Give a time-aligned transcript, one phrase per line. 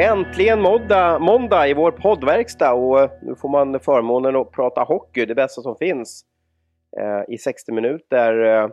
[0.00, 5.26] Äntligen måndag, måndag i vår poddverkstad och eh, nu får man förmånen att prata hockey,
[5.26, 6.24] det bästa som finns,
[7.00, 8.44] eh, i 60 minuter.
[8.44, 8.68] Eh.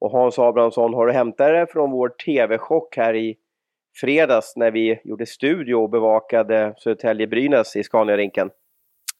[0.00, 3.36] Och Hans Abrahamsson, har du hämtat det från vår TV-chock här i
[4.00, 8.50] fredags när vi gjorde studio och bevakade Södertälje-Brynäs i Scaniarinken?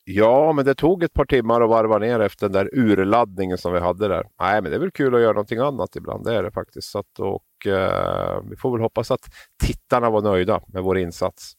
[0.05, 3.73] Ja, men det tog ett par timmar att varva ner efter den där urladdningen som
[3.73, 4.27] vi hade där.
[4.41, 6.91] Nej, men det är väl kul att göra någonting annat ibland, det är det faktiskt.
[6.91, 9.21] Så att, och eh, vi får väl hoppas att
[9.67, 11.53] tittarna var nöjda med vår insats.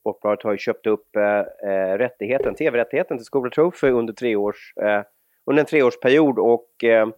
[0.00, 4.72] Sportbladet har ju köpt upp eh, eh rättigheten, tv-rättigheten till Skola Trophy under, tre års,
[4.76, 5.02] eh,
[5.46, 7.08] under en treårsperiod och eh,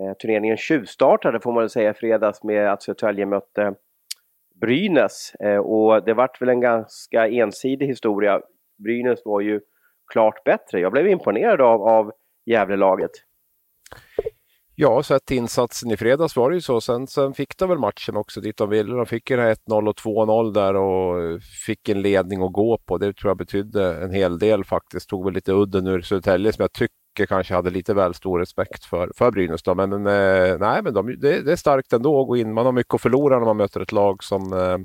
[0.00, 3.74] eh, turneringen tjuvstartade får man väl säga i fredags med att Södertälje mötte
[4.60, 8.40] Brynäs eh, och det vart väl en ganska ensidig historia.
[8.78, 9.60] Brynäs var ju
[10.12, 10.80] klart bättre.
[10.80, 12.12] Jag blev imponerad av, av
[12.46, 13.10] Gävlelaget.
[14.78, 16.80] Ja, sett insatsen i fredags var det ju så.
[16.80, 18.96] Sen, sen fick de väl matchen också dit de ville.
[18.96, 22.98] De fick ju 1-0 och 2-0 där och fick en ledning att gå på.
[22.98, 25.08] Det tror jag betydde en hel del faktiskt.
[25.08, 28.84] Tog väl lite udden ur Södertälje som jag tycker kanske hade lite väl stor respekt
[28.84, 29.62] för, för Brynäs.
[29.62, 29.74] Då.
[29.74, 32.52] Men, eh, nej, men de, det, det, är starkt ändå att gå in.
[32.52, 34.78] Man har mycket att förlora när man möter ett lag som, eh,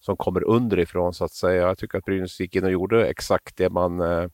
[0.00, 1.62] som kommer underifrån så att säga.
[1.62, 4.28] Jag tycker att Brynäs gick in och gjorde exakt det man, eh,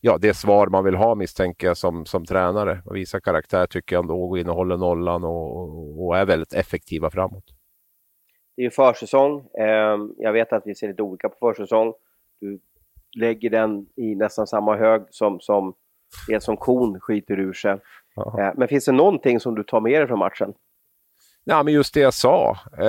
[0.00, 2.82] ja det svar man vill ha misstänker jag som, som tränare.
[2.84, 6.26] Och visa karaktär tycker jag ändå, gå in och håller nollan och, och, och är
[6.26, 7.44] väldigt effektiva framåt.
[8.56, 9.48] Det är ju försäsong.
[9.58, 11.92] Ehm, jag vet att vi ser lite olika på försäsong.
[12.40, 12.60] Du
[13.16, 15.74] lägger den i nästan samma hög som, som
[16.28, 17.78] det som kon skiter ur sig.
[18.16, 18.40] Aha.
[18.40, 20.54] Eh, men finns det någonting som du tar med dig från matchen?
[21.48, 22.56] Ja, men just det jag sa.
[22.78, 22.86] Eh,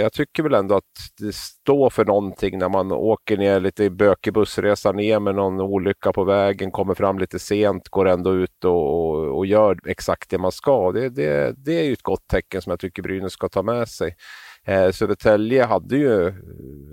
[0.00, 0.84] jag tycker väl ändå att
[1.18, 6.12] det står för någonting när man åker ner lite bökig bussresa ner med någon olycka
[6.12, 10.38] på vägen, kommer fram lite sent, går ändå ut och, och, och gör exakt det
[10.38, 10.92] man ska.
[10.92, 13.88] Det, det, det är ju ett gott tecken som jag tycker Brynäs ska ta med
[13.88, 14.16] sig.
[14.64, 16.28] Eh, Södertälje hade ju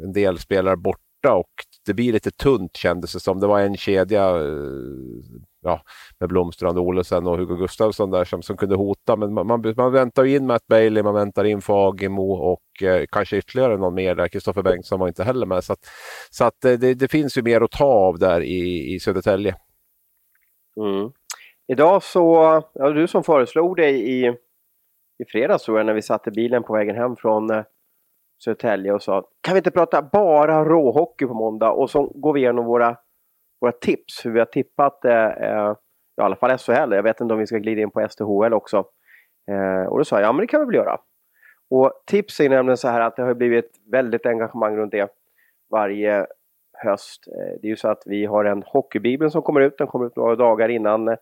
[0.03, 1.51] en del spelare borta och
[1.87, 3.39] det blir lite tunt kändes det som.
[3.39, 4.43] Det var en kedja eh,
[5.61, 5.81] ja,
[6.19, 9.15] med Blomstrand, Olesen och Hugo Gustafsson där som, som kunde hota.
[9.15, 13.37] Men man, man, man väntar in Matt Bailey, man väntar in Fagemo och eh, kanske
[13.37, 14.27] ytterligare någon mer där.
[14.27, 15.63] Kristoffer Bengtsson var inte heller med.
[15.63, 15.85] Så att,
[16.29, 19.55] så att eh, det, det, finns ju mer att ta av där i, i Södertälje.
[20.79, 21.11] Mm.
[21.67, 22.35] Idag så,
[22.73, 24.27] ja, du som föreslog det i,
[25.19, 27.63] i fredags tror jag, när vi satte bilen på vägen hem från eh,
[28.43, 32.39] Södertälje och sa kan vi inte prata bara råhockey på måndag och så går vi
[32.39, 32.97] igenom våra
[33.61, 35.73] våra tips, hur vi har tippat eh, eh
[36.17, 36.93] i alla fall SHL.
[36.93, 38.85] Jag vet inte om vi ska glida in på STHL också.
[39.51, 40.97] Eh, och då sa jag, ja men det kan vi väl göra.
[41.69, 45.11] Och tips är nämligen så här att det har blivit väldigt engagemang runt det
[45.71, 46.27] varje
[46.73, 47.27] höst.
[47.27, 49.77] Eh, det är ju så att vi har en Hockeybibeln som kommer ut.
[49.77, 51.17] Den kommer ut några dagar innan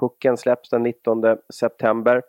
[0.00, 1.22] pucken släpps den 19
[1.54, 2.22] september.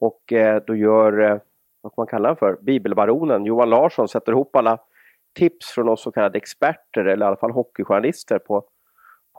[0.00, 1.40] Och eh, då gör,
[1.80, 4.78] vad kan man kalla den för, bibelbaronen Johan Larsson sätter ihop alla
[5.38, 8.64] tips från oss så kallade experter eller i alla fall hockeyjournalister på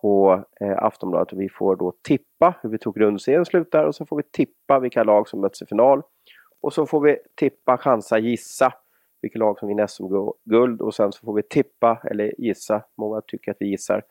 [0.01, 4.17] på eh, Aftonbladet vi får då tippa hur vi tog grundserien slutar och så får
[4.17, 6.01] vi tippa vilka lag som möts i final.
[6.61, 8.73] Och så får vi tippa, chansa, gissa
[9.21, 13.51] vilka lag som vinner SM-guld och sen så får vi tippa, eller gissa, många tycker
[13.51, 14.03] att vi gissar,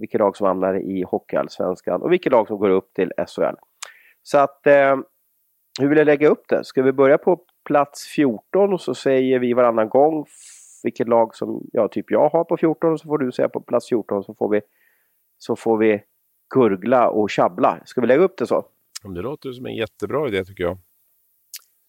[0.00, 3.56] vilka lag som hamnar i Hockeyallsvenskan och vilka lag som går upp till SHL.
[4.22, 4.96] Så att, eh,
[5.80, 6.64] hur vill jag lägga upp det?
[6.64, 10.26] Ska vi börja på plats 14 och så säger vi varannan gång
[10.82, 13.60] vilket lag som, ja, typ jag har på 14 och så får du säga på
[13.60, 14.60] plats 14 så får vi
[15.38, 16.02] så får vi
[16.54, 17.78] gurgla och tjabbla.
[17.84, 18.64] Ska vi lägga upp det så?
[19.14, 20.78] Det låter som en jättebra idé tycker jag.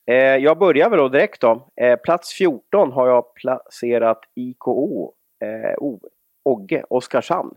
[0.06, 1.70] Eh, jag börjar väl då direkt då.
[1.76, 5.14] Eh, plats 14 har jag placerat IKO,
[5.44, 6.00] eh, o,
[6.44, 7.56] Ogge, Oskarshamn.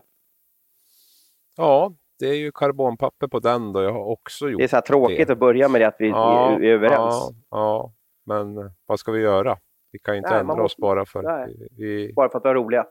[1.57, 3.83] Ja, det är ju karbonpapper på den då.
[3.83, 4.63] Jag har också gjort det.
[4.63, 5.33] är så tråkigt det.
[5.33, 7.15] att börja med det, att vi ja, är överens.
[7.15, 7.93] Ja, ja,
[8.27, 9.57] men vad ska vi göra?
[9.91, 12.85] Vi kan inte nej, ändra oss bara för, att vi, bara för att vara roliga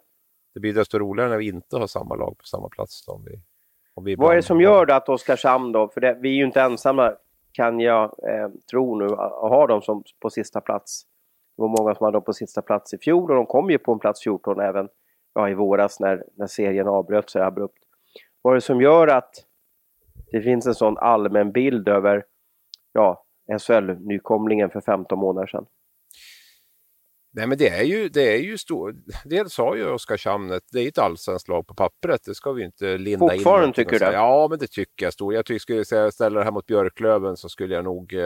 [0.56, 3.06] det blir desto roligare när vi inte har samma lag på samma plats.
[3.06, 3.40] Då, om vi,
[3.94, 6.34] om vi Vad är det som gör då att Oskarshamn då, för det, vi är
[6.34, 7.12] ju inte ensamma
[7.52, 11.02] kan jag eh, tro nu, att ha dem som på sista plats.
[11.56, 13.78] Det var många som hade dem på sista plats i fjol och de kom ju
[13.78, 14.88] på en plats 14 även
[15.34, 17.78] ja, i våras när, när serien avbröt sig abrupt.
[18.42, 19.34] Vad är det som gör att
[20.30, 22.24] det finns en sån allmän bild över
[22.92, 23.24] ja,
[23.58, 25.66] SHL-nykomlingen för 15 månader sedan?
[27.36, 28.94] Nej men det är ju, det är ju stor,
[29.24, 32.64] dels har ju Oskarshamn ett, det är ett allsvenskt lag på pappret, det ska vi
[32.64, 33.40] inte linda in.
[33.40, 34.12] Fortfarande tycker du det?
[34.12, 35.12] Ja men det tycker jag.
[35.12, 35.34] Stor.
[35.34, 38.24] Jag tycker, skulle jag ställa det här mot Björklöven så skulle jag nog eh,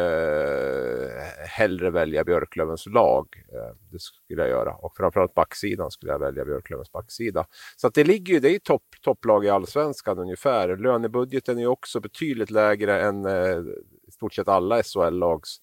[1.48, 3.26] hellre välja Björklövens lag.
[3.52, 4.74] Eh, det skulle jag göra.
[4.74, 7.46] Och framförallt backsidan skulle jag välja Björklövens backsida.
[7.76, 10.76] Så att det ligger ju, det är topp, topplag i allsvenskan ungefär.
[10.76, 13.62] Lönebudgeten är också betydligt lägre än eh,
[14.10, 15.56] stort sett alla SHL-lags.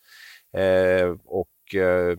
[0.54, 2.18] Eh, och eh,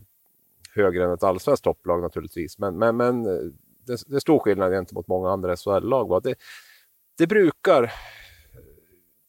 [0.75, 2.59] högre än ett allsvenskt topplag naturligtvis.
[2.59, 3.43] Men, men, men eh,
[3.87, 6.23] det, det är stor skillnad gentemot många andra SHL-lag.
[6.23, 6.35] Det,
[7.19, 7.93] det brukar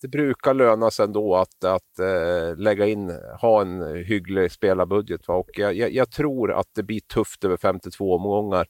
[0.01, 5.27] det brukar löna sig ändå att, att eh, lägga in, ha en hygglig spelarbudget.
[5.27, 5.35] Va?
[5.35, 8.67] Och jag, jag, jag, tror att det blir tufft över 52 omgångar.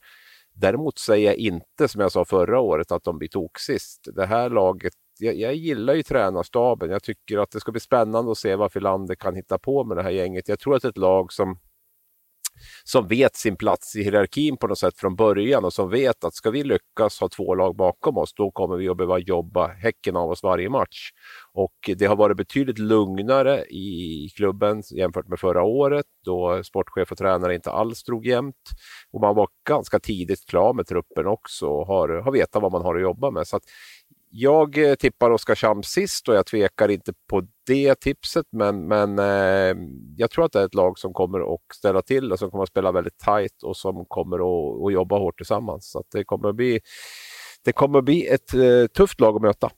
[0.54, 4.08] Däremot säger jag inte, som jag sa förra året, att de blir toksist.
[4.16, 6.89] Det här laget, jag, jag gillar ju tränarstaben.
[6.89, 9.98] Jag tycker att det ska bli spännande att se vad Filander kan hitta på med
[9.98, 10.48] det här gänget.
[10.48, 11.60] Jag tror att ett lag som
[12.83, 16.33] som vet sin plats i hierarkin på något sätt från början och som vet att
[16.33, 20.16] ska vi lyckas ha två lag bakom oss, då kommer vi att behöva jobba häcken
[20.16, 21.10] av oss varje match.
[21.54, 27.18] Och det har varit betydligt lugnare i klubben jämfört med förra året då sportchef och
[27.18, 28.56] tränare inte alls drog jämnt.
[29.12, 32.81] Och man var ganska tidigt klar med truppen också och har, har vetat vad man
[32.81, 33.48] har att jobba med.
[33.48, 33.63] Så att
[34.30, 39.76] jag eh, tippar Oskarshamn sist och jag tvekar inte på det tipset men, men eh,
[40.18, 42.64] jag tror att det är ett lag som kommer att ställa till och som kommer
[42.64, 45.92] att spela väldigt tajt och som kommer att, att jobba hårt tillsammans.
[45.92, 46.80] Så det kommer att bli,
[47.66, 49.70] det kommer att bli ett eh, tufft lag att möta.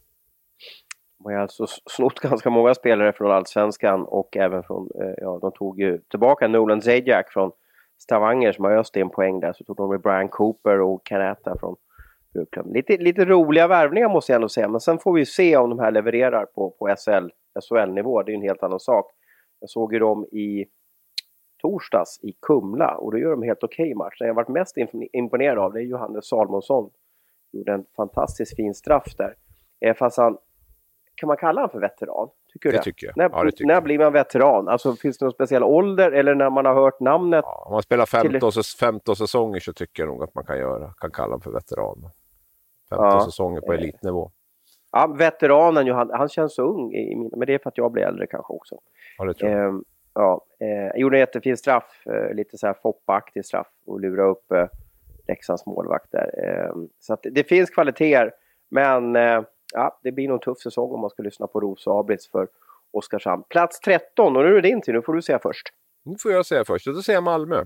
[1.24, 5.52] De har alltså snott ganska många spelare från Allsvenskan och även från, eh, ja de
[5.52, 7.52] tog ju tillbaka Nolan Zajac från
[8.00, 11.58] Stavanger som har öst in poäng där, så tog de med Brian Cooper och Kanäta
[11.60, 11.76] från
[12.66, 15.80] Lite, lite roliga värvningar måste jag ändå säga, men sen får vi se om de
[15.80, 17.30] här levererar på, på SHL,
[17.60, 18.24] SHL-nivå.
[18.24, 19.12] Det är en helt annan sak.
[19.60, 20.66] Jag såg ju dem i
[21.62, 24.20] torsdags i Kumla och då gör de helt okej okay match.
[24.20, 24.78] Det jag varit mest
[25.14, 26.90] imponerad av det är Johannes Salmonsson.
[27.52, 29.36] Gjorde en fantastiskt fin straff där.
[29.86, 30.38] Eh, fast han,
[31.16, 32.30] kan man kalla honom för veteran?
[32.54, 32.78] Tycker du det?
[32.78, 32.84] det?
[32.84, 33.18] tycker jag.
[33.18, 34.68] När, ja, det tycker när blir man veteran?
[34.68, 37.44] Alltså finns det någon speciell ålder eller när man har hört namnet?
[37.48, 38.64] Ja, om man spelar 15, till...
[38.80, 42.10] 15 säsonger så tycker jag nog att man kan, göra, kan kalla honom för veteran.
[42.92, 43.26] 15 ja.
[43.26, 44.32] säsonger på elitnivå.
[44.92, 47.92] Ja, veteranen, han, han känns så ung, i min, men det är för att jag
[47.92, 48.76] blir äldre kanske också.
[49.18, 49.68] Ja, det tror jag.
[49.68, 49.80] Eh,
[50.14, 54.52] ja, eh, gjorde en jättefin straff, eh, lite så här Foppa-aktig straff och lura upp
[54.52, 54.66] eh,
[55.28, 56.30] Leksands målvakt där.
[56.46, 58.32] Eh, så att det finns kvaliteter,
[58.70, 59.42] men eh,
[59.74, 62.28] ja, det blir nog en tuff säsong om man ska lyssna på Ros och Abris
[62.32, 62.48] för
[62.92, 63.44] Oskarshamn.
[63.50, 65.68] Plats 13, och nu är det din tid, nu får du säga först.
[66.06, 67.66] Nu får jag säga först, och då säger jag Malmö.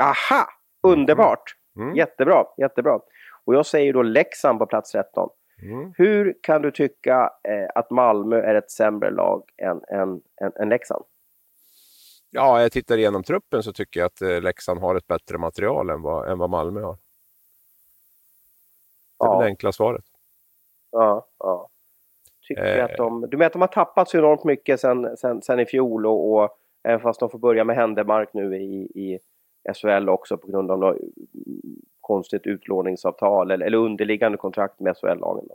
[0.00, 0.48] Aha!
[0.82, 1.56] Underbart!
[1.76, 1.96] Mm.
[1.96, 3.00] Jättebra, jättebra.
[3.44, 5.30] Och jag säger då Leksand på plats 13.
[5.62, 5.92] Mm.
[5.96, 10.68] Hur kan du tycka eh, att Malmö är ett sämre lag än, än, än, än
[10.68, 11.04] Leksand?
[12.30, 15.90] Ja, jag tittar igenom truppen så tycker jag att eh, Leksand har ett bättre material
[15.90, 16.96] än vad, än vad Malmö har.
[19.18, 19.40] Det är ja.
[19.40, 20.04] det enkla svaret.
[20.90, 21.68] Ja, ja.
[22.48, 22.84] Tycker eh.
[22.84, 25.66] att de, du menar att de har tappat så enormt mycket sen, sen, sen i
[25.66, 29.18] fjol och, och även fast de får börja med Händemark nu i, i
[29.74, 30.98] SHL också på grund av
[32.04, 35.48] konstigt utlåningsavtal eller, eller underliggande kontrakt med SHL-lagen.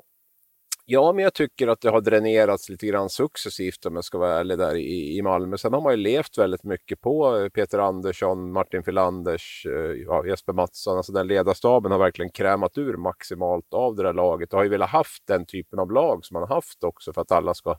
[0.92, 4.40] Ja, men jag tycker att det har dränerats lite grann successivt om jag ska vara
[4.40, 5.58] ärlig där i, i Malmö.
[5.58, 10.26] Sen har man ju levt väldigt mycket på eh, Peter Andersson, Martin Filanders, eh, ja,
[10.26, 10.98] Jesper Mattsson.
[10.98, 14.70] Alltså den ledarstaben har verkligen krämat ur maximalt av det där laget och har ju
[14.70, 17.76] velat haft den typen av lag som man har haft också för att alla ska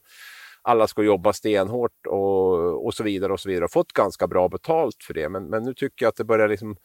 [0.63, 3.65] alla ska jobba stenhårt och, och så vidare och så vidare.
[3.65, 5.29] Och fått ganska bra betalt för det.
[5.29, 6.77] Men, men nu tycker jag att det börjar liksom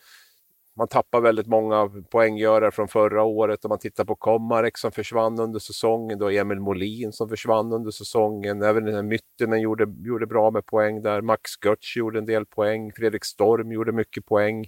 [0.78, 3.66] man tappar väldigt många poänggörare från förra året.
[3.66, 7.92] Om man tittar på Komarek som försvann under säsongen, då Emil Molin som försvann under
[7.92, 8.62] säsongen.
[8.62, 11.22] Även den här Myttinen gjorde, gjorde bra med poäng där.
[11.22, 12.92] Max Götz gjorde en del poäng.
[12.94, 14.66] Fredrik Storm gjorde mycket poäng.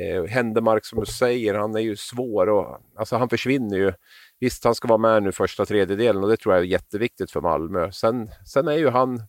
[0.00, 3.92] Eh, Händemark som du säger, han är ju svår och alltså han försvinner ju.
[4.40, 7.40] Visst, han ska vara med nu första tredjedelen och det tror jag är jätteviktigt för
[7.40, 7.92] Malmö.
[7.92, 9.22] Sen, sen är ju han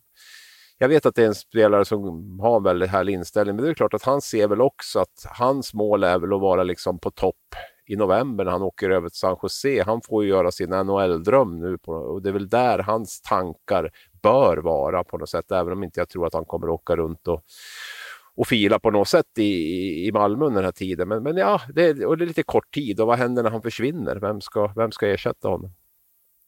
[0.78, 3.70] jag vet att det är en spelare som har en väldigt härlig inställning, men det
[3.70, 6.98] är klart att han ser väl också att hans mål är väl att vara liksom
[6.98, 7.54] på topp
[7.86, 9.82] i november när han åker över till San Jose.
[9.82, 13.90] Han får ju göra sin NHL-dröm nu på, och det är väl där hans tankar
[14.22, 16.96] bör vara på något sätt, även om inte jag tror att han kommer att åka
[16.96, 17.42] runt och,
[18.36, 21.08] och fila på något sätt i, i Malmö under den här tiden.
[21.08, 23.50] Men, men ja, det är, och det är lite kort tid och vad händer när
[23.50, 24.16] han försvinner?
[24.16, 25.70] Vem ska, vem ska ersätta honom?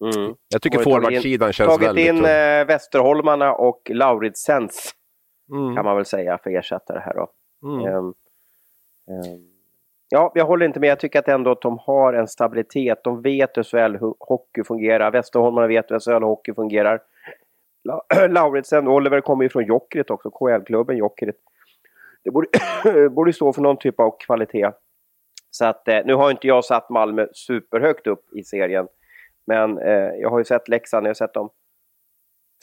[0.00, 0.34] Mm.
[0.48, 4.94] Jag tycker forwardsidan känns tagit väldigt Tagit in eh, Västerholmarna och Lauridsens
[5.52, 5.76] mm.
[5.76, 7.30] kan man väl säga för ersättare här då.
[7.62, 7.94] Mm.
[7.94, 8.14] Um, um,
[10.08, 10.90] ja, jag håller inte med.
[10.90, 13.04] Jag tycker att ändå att de har en stabilitet.
[13.04, 15.10] De vet hur SHL hockey fungerar.
[15.10, 17.00] Västerholmarna vet hur SHL hockey fungerar.
[18.28, 21.36] Lauritsen, Oliver kommer ju från Jokerit också, KL-klubben Jokerit.
[22.24, 22.48] Det borde,
[23.10, 24.70] borde stå för någon typ av kvalitet.
[25.50, 28.88] Så att eh, nu har inte jag satt Malmö superhögt upp i serien.
[29.48, 31.50] Men eh, jag har ju sett Leksand, jag har sett dem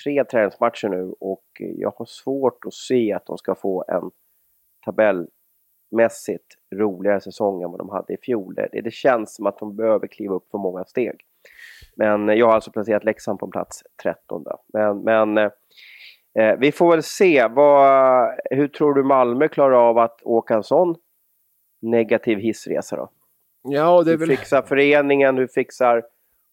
[0.03, 4.11] tre träningsmatcher nu och jag har svårt att se att de ska få en
[4.85, 8.55] tabellmässigt roligare säsong än vad de hade i fjol.
[8.55, 11.21] Det, det känns som att de behöver kliva upp för många steg.
[11.95, 14.43] Men jag har alltså placerat Leksand på plats 13.
[14.43, 14.63] Då.
[14.73, 15.51] Men, men eh,
[16.39, 17.47] Eh, vi får väl se.
[17.47, 20.95] Vad, hur tror du Malmö klarar av att åka en sån
[21.81, 23.09] negativ hissresa då?
[23.63, 24.29] Ja, det är väl...
[24.29, 25.37] Hur fixar föreningen?
[25.37, 26.03] Hur fixar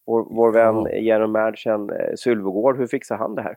[0.07, 0.99] vår, vår vän ja.
[0.99, 3.57] genom managern eh, Sylvegård, hur fixar han det här?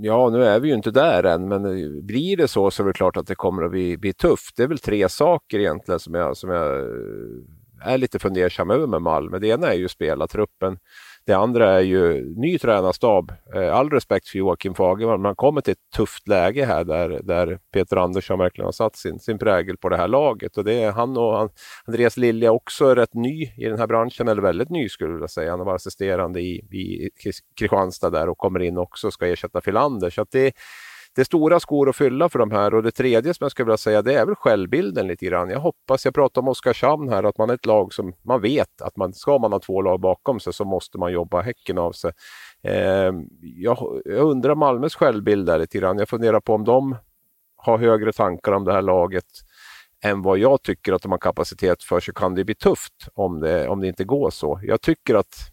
[0.00, 2.86] Ja, nu är vi ju inte där än, men eh, blir det så så är
[2.86, 4.56] det klart att det kommer att bli, bli tufft.
[4.56, 8.86] Det är väl tre saker egentligen som jag, som jag eh, är lite fundersam över
[8.86, 9.38] med Malmö.
[9.38, 10.78] Det ena är ju spelartruppen.
[11.28, 13.32] Det andra är ju ny tränarstab.
[13.54, 17.58] Eh, all respekt för Joakim Fagerman, man kommer till ett tufft läge här där, där
[17.72, 20.56] Peter Andersson verkligen har satt sin, sin prägel på det här laget.
[20.56, 21.48] Och det är han och han,
[21.86, 25.30] Andreas Lilja också är rätt ny i den här branschen, eller väldigt ny skulle jag
[25.30, 25.50] säga.
[25.50, 27.10] Han var assisterande i, i
[27.58, 30.10] Kristianstad där och kommer in också och ska ersätta Filander.
[30.10, 30.52] Så att det,
[31.18, 33.64] det är stora skor att fylla för de här och det tredje som jag skulle
[33.64, 35.50] vilja säga det är väl självbilden lite grann.
[35.50, 38.82] Jag hoppas, jag pratar om Oskarshamn här, att man är ett lag som man vet
[38.82, 41.92] att man ska man ha två lag bakom sig så måste man jobba häcken av
[41.92, 42.12] sig.
[42.62, 45.98] Eh, jag, jag undrar Malmös självbild där lite grann.
[45.98, 46.96] Jag funderar på om de
[47.56, 49.24] har högre tankar om det här laget
[50.04, 53.40] än vad jag tycker att de har kapacitet för så kan det bli tufft om
[53.40, 54.60] det, om det inte går så.
[54.62, 55.52] Jag tycker att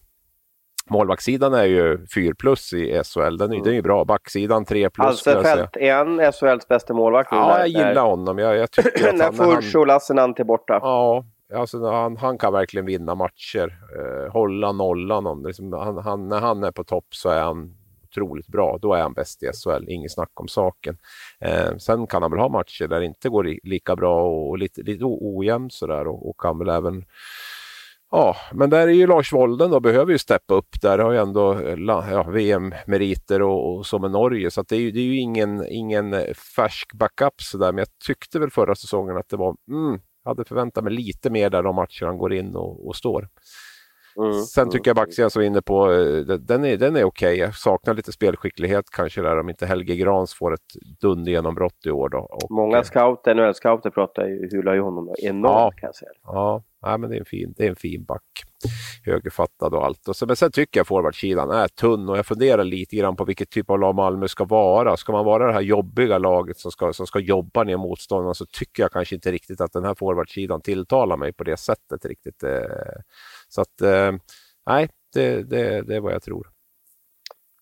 [0.89, 3.38] Målvaktssidan är ju 4 plus i SHL.
[3.38, 3.63] Den är, mm.
[3.63, 4.06] den är ju bra.
[4.06, 5.08] Backsidan 3 plus.
[5.08, 7.30] Alltså Fält är han SHLs bästa målvakt?
[7.32, 8.38] Ja, jag gillar honom.
[8.38, 10.80] Jag, jag tycker att när Furch och Lassinantti är borta.
[10.82, 11.25] Ja,
[11.56, 13.77] alltså, han, han kan verkligen vinna matcher.
[13.98, 15.44] Eh, hålla nollan.
[15.44, 17.74] liksom, han, han, när han är på topp så är han
[18.04, 18.77] otroligt bra.
[18.82, 20.98] Då är han bäst i SHL, inget snack om saken.
[21.39, 24.82] Eh, sen kan han väl ha matcher där det inte går lika bra och lite,
[24.82, 27.06] lite ojämnt sådär och, och kan väl även
[28.15, 30.81] Ja, men där är ju Lars Wolden då, behöver ju steppa upp.
[30.81, 31.75] Där har ju ändå eh,
[32.12, 34.51] ja, VM-meriter och, och så med Norge.
[34.51, 37.72] Så det är det är ju ingen, ingen eh, färsk backup sådär.
[37.72, 41.50] Men jag tyckte väl förra säsongen att det var, mm, hade förväntat mig lite mer
[41.50, 43.27] där de matcher han går in och, och står.
[44.17, 47.34] Mm, Sen tycker jag backsidan som var inne på, eh, den är, den är okej.
[47.34, 47.36] Okay.
[47.36, 52.10] Jag saknar lite spelskicklighet kanske där om inte Helge Grans får ett dundergenombrott i år.
[52.10, 52.17] Då.
[52.17, 56.12] Och, Många scouter, NHL-scouter pratar ju, hyllar ju honom enormt ja, kan jag säga.
[56.24, 58.22] Ja, ja men det är en fin, det är en fin back.
[59.04, 60.08] Högerfattad och allt.
[60.08, 63.25] Och så, men sen tycker jag forwardsidan är tunn och jag funderar lite grann på
[63.25, 64.98] vilket typ av lag Malmö ska vara.
[64.98, 68.46] Ska man vara det här jobbiga laget som ska, som ska jobba ner motståndarna så
[68.46, 72.44] tycker jag kanske inte riktigt att den här forwardsidan tilltalar mig på det sättet riktigt.
[72.44, 72.62] Eh.
[73.48, 74.12] Så att, eh,
[74.65, 76.48] nej, det, det, det är vad jag tror.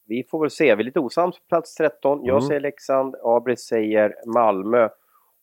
[0.06, 0.76] Vi får väl se.
[0.76, 2.26] Vi är lite osams på plats 13.
[2.26, 2.48] Jag mm.
[2.48, 4.90] säger Leksand, Abris säger Malmö.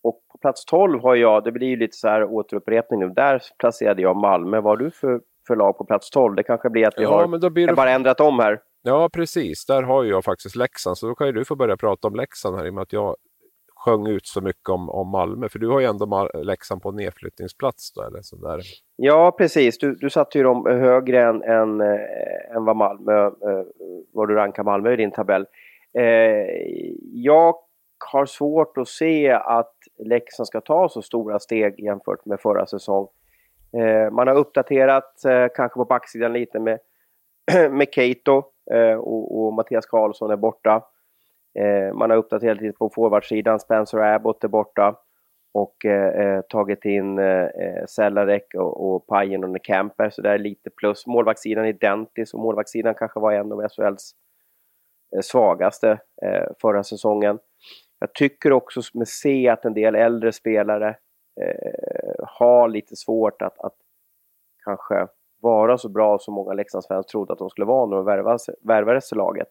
[0.02, 3.42] Och på plats 12 har jag, det blir ju lite så här återupprepning nu, där
[3.59, 4.61] placerade jag Malmö.
[4.61, 6.35] Vad har du för, för lag på plats 12?
[6.35, 7.75] Det kanske blir att vi ja, har men då blir det...
[7.75, 8.61] bara ändrat om här.
[8.83, 9.66] Ja, precis.
[9.66, 12.57] Där har jag faktiskt Leksand, så då kan ju du få börja prata om Leksand
[12.57, 13.16] här i och med att jag
[13.85, 15.49] sjöng ut så mycket om, om Malmö.
[15.49, 18.61] För du har ju ändå Leksand på nedflyttningsplats då, eller sådär.
[18.97, 19.78] Ja, precis.
[19.78, 23.33] Du, du satte ju dem högre än, än, äh, än vad Malmö, äh,
[24.12, 25.47] vad du rankar Malmö i din tabell.
[25.99, 26.04] Äh,
[27.12, 27.54] jag
[28.12, 33.09] har svårt att se att Leksand ska ta så stora steg jämfört med förra säsong.
[33.73, 36.78] Eh, man har uppdaterat eh, kanske på backsidan lite med,
[37.71, 38.42] med Keito
[38.73, 40.83] eh, och, och, Mattias Karlsson är borta.
[41.59, 44.97] Eh, man har uppdaterat lite på forwardsidan, Spencer Abbott är borta.
[45.52, 50.30] Och eh, eh tagit in eh, eh Sellarek och, och Pajen och Camper, så det
[50.30, 51.07] är lite plus.
[51.07, 54.12] Målvaktssidan är identisk och målvaktssidan kanske var en av SHLs
[55.16, 55.99] eh, svagaste
[56.61, 57.38] förra säsongen.
[58.00, 60.88] Jag tycker också med se att en del äldre spelare
[61.40, 63.75] eh, har lite svårt att, att
[64.64, 65.07] kanske
[65.40, 69.09] vara så bra som många Leksandsfans trodde att de skulle vara när de värvades, värvades
[69.09, 69.49] till laget.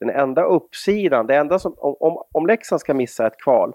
[0.00, 3.72] Den enda uppsidan, det enda som, om, om Leksand ska missa ett kval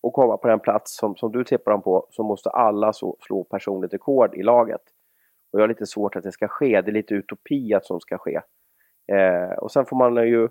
[0.00, 3.16] och komma på den plats som, som du tippar dem på så måste alla så,
[3.20, 4.80] slå personligt rekord i laget.
[5.52, 8.00] Och jag har lite svårt att det ska ske, det är lite utopi att som
[8.00, 8.40] ska ske.
[9.12, 10.48] Eh, och sen får man ju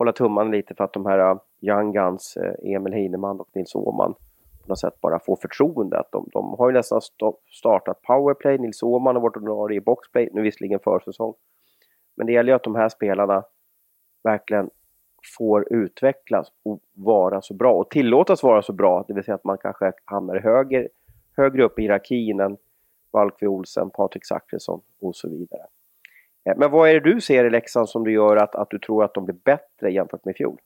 [0.00, 3.74] hålla tummarna lite för att de här äh, Young Guns, äh, Emil Heineman och Nils
[3.74, 4.14] Åhman
[4.62, 5.98] på något sätt bara får förtroende.
[5.98, 7.00] Att de, de har ju nästan
[7.50, 8.58] startat powerplay.
[8.58, 11.34] Nils Åhman har varit ordinarie i boxplay, nu visserligen försäsong.
[12.16, 13.44] Men det gäller ju att de här spelarna
[14.24, 14.70] verkligen
[15.38, 19.44] får utvecklas och vara så bra och tillåtas vara så bra, det vill säga att
[19.44, 20.88] man kanske hamnar höger,
[21.36, 22.56] högre upp i hierarkin än
[23.10, 25.66] Valkvi Olsen, Patrik Zackrisson och så vidare.
[26.48, 28.78] Eh, men vad är det du ser i Leksand som du gör att, att du
[28.78, 30.58] tror att de blir bättre jämfört med i fjol?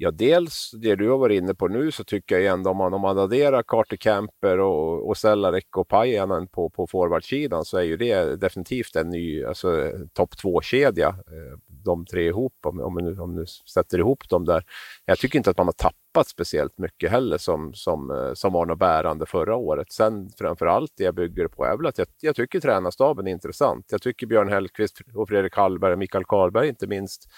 [0.00, 2.94] Ja, dels det du har varit inne på nu så tycker jag ändå om man,
[2.94, 7.82] om man adderar Carter Camper och, och Sellarek och Pajanen på, på forwardsidan så är
[7.82, 11.08] ju det definitivt en ny alltså, topp två-kedja.
[11.08, 14.64] Eh, de tre ihop, om, om, nu, om nu sätter ihop dem där.
[15.04, 18.66] Jag tycker inte att man har tappat speciellt mycket heller som, som, eh, som var
[18.66, 19.92] något bärande förra året.
[19.92, 23.30] Sen framför allt det jag bygger på är väl att jag, jag tycker tränarstaben är
[23.30, 23.86] intressant.
[23.90, 27.28] Jag tycker Björn Hellkvist och Fredrik Hallberg och Mikael Karlberg inte minst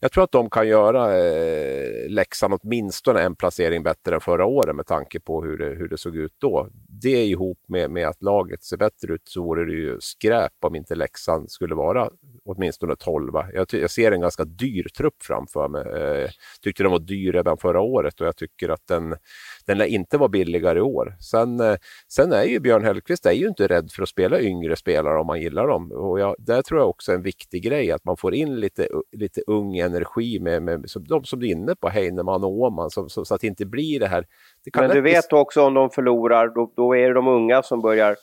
[0.00, 4.76] jag tror att de kan göra eh, Leksand åtminstone en placering bättre än förra året
[4.76, 6.68] med tanke på hur det, hur det såg ut då.
[7.02, 10.74] Det ihop med, med att laget ser bättre ut så vore det ju skräp om
[10.74, 12.10] inte Leksand skulle vara
[12.44, 13.32] åtminstone 12.
[13.54, 15.82] Jag, jag ser en ganska dyr trupp framför mig.
[15.82, 16.30] Eh,
[16.62, 19.16] tyckte den var dyr redan förra året och jag tycker att den,
[19.66, 21.16] den lär inte vara billigare i år.
[21.20, 21.76] Sen, eh,
[22.08, 25.26] sen är ju Björn Hellkvist är ju inte rädd för att spela yngre spelare om
[25.26, 25.92] man gillar dem.
[25.92, 28.88] Och jag, där tror jag också är en viktig grej att man får in lite,
[29.12, 32.90] lite ung energi med, med som, de som du är inne på, Heinemann och Åhman,
[32.90, 34.26] så, så, så, att det inte blir det här.
[34.74, 38.16] Men du vet också om de förlorar, då, då är det de unga som börjar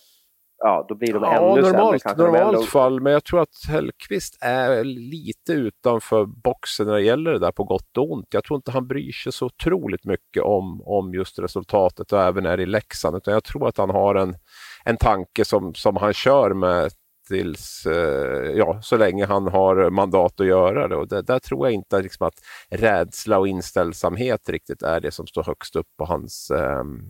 [0.58, 2.24] ja, då blir de ja, ännu normalt, sämre.
[2.24, 2.68] Normalt ändå...
[2.68, 7.52] fall, men jag tror att Hellqvist är lite utanför boxen när det gäller det där
[7.52, 8.28] på gott och ont.
[8.30, 12.46] Jag tror inte han bryr sig så otroligt mycket om, om just resultatet och även
[12.46, 14.36] är i Leksand, utan jag tror att han har en,
[14.86, 16.92] en tanke som, som han kör med
[17.28, 20.96] tills, eh, ja, så länge han har mandat att göra det.
[20.96, 25.28] Och det, där tror jag inte liksom att rädsla och inställsamhet riktigt är det som
[25.28, 27.02] står högst upp på hans ehm,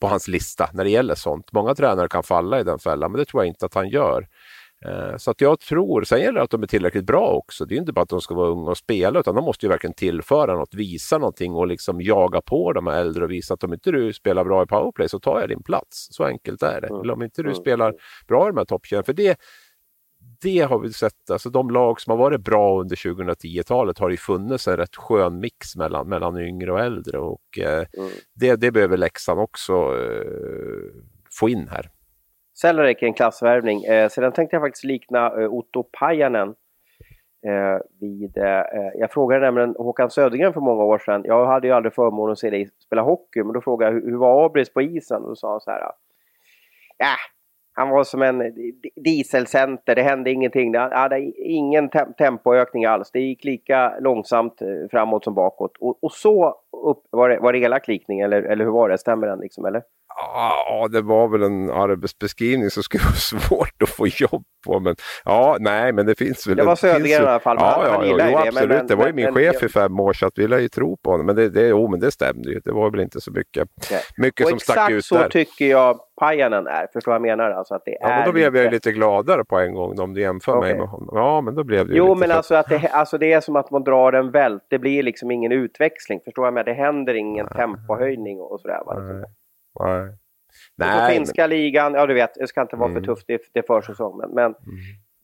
[0.00, 1.52] på hans lista när det gäller sånt.
[1.52, 4.26] Många tränare kan falla i den fällan, men det tror jag inte att han gör.
[4.84, 7.64] Eh, så att jag tror, sen gäller det att de är tillräckligt bra också.
[7.64, 9.70] Det är inte bara att de ska vara unga och spela, utan de måste ju
[9.70, 13.72] verkligen tillföra något, visa någonting och liksom jaga på de äldre och visa att om
[13.72, 16.08] inte du spelar bra i powerplay så tar jag din plats.
[16.10, 16.88] Så enkelt är det.
[16.88, 17.00] Mm.
[17.00, 17.60] Eller om inte du mm.
[17.60, 17.94] spelar
[18.28, 19.38] bra i de här toppkedjorna, för det,
[20.42, 24.16] det har vi sett, alltså de lag som har varit bra under 2010-talet har ju
[24.16, 28.10] funnits en rätt skön mix mellan, mellan yngre och äldre och eh, mm.
[28.34, 31.90] det, det behöver Leksand också eh, få in här.
[32.62, 33.84] Sellerik är en klassvärvning.
[33.84, 36.48] Eh, sedan tänkte jag faktiskt likna eh, Otto Pajanen
[37.46, 38.38] eh, vid...
[38.38, 41.22] Eh, eh, jag frågade nämligen Håkan Södergren för många år sedan.
[41.24, 44.10] Jag hade ju aldrig förmånen att se dig spela hockey, men då frågade jag hur,
[44.10, 45.22] hur var Abris på isen?
[45.22, 45.80] Och då sa han så här.
[46.98, 47.16] Ja,
[47.74, 48.42] han var som en
[49.04, 50.72] dieselcenter, det hände ingenting.
[50.72, 53.10] Det hade ingen tem tempoökning alls.
[53.12, 55.76] Det gick lika långsamt eh, framåt som bakåt.
[55.80, 56.54] Och, och så
[56.86, 58.98] upp, var, det, var det elak likning eller, eller hur var det?
[58.98, 59.82] Stämmer den liksom eller?
[60.16, 64.80] Ja, det var väl en arbetsbeskrivning som skulle vara svårt att få jobb på.
[64.80, 66.56] Men ja, nej, men det finns väl...
[66.56, 67.56] Det var Södergren i alla fall.
[67.60, 68.68] Ja, ja, jo, absolut.
[68.68, 70.68] Men, det var ju min men, chef i fem år så att vi lär ju
[70.68, 71.26] tro på honom.
[71.26, 72.60] Men det, det, jo, men det stämde ju.
[72.64, 73.68] Det var väl inte så mycket,
[74.16, 75.16] mycket som stack ut där.
[75.16, 76.86] exakt så tycker jag Pajanen är.
[76.92, 77.50] Förstår vad jag menar?
[77.50, 78.64] Alltså att det ja, är men då blev lite...
[78.64, 80.70] jag lite gladare på en gång om du jämför okay.
[80.70, 81.08] mig med honom.
[81.12, 83.70] Ja, men då blev det Jo, men alltså, att det, alltså det är som att
[83.70, 84.64] man drar en vält.
[84.68, 86.20] Det blir liksom ingen utväxling.
[86.24, 86.64] Förstår jag menar?
[86.64, 87.56] Det händer ingen nej.
[87.56, 88.80] tempohöjning och sådär.
[88.86, 89.24] Nej.
[89.80, 90.16] nej.
[90.76, 91.50] Nej, på finska men...
[91.50, 93.02] ligan, ja du vet, det ska inte vara mm.
[93.02, 94.18] för tufft, det, det är försäsong.
[94.18, 94.56] Men, men mm.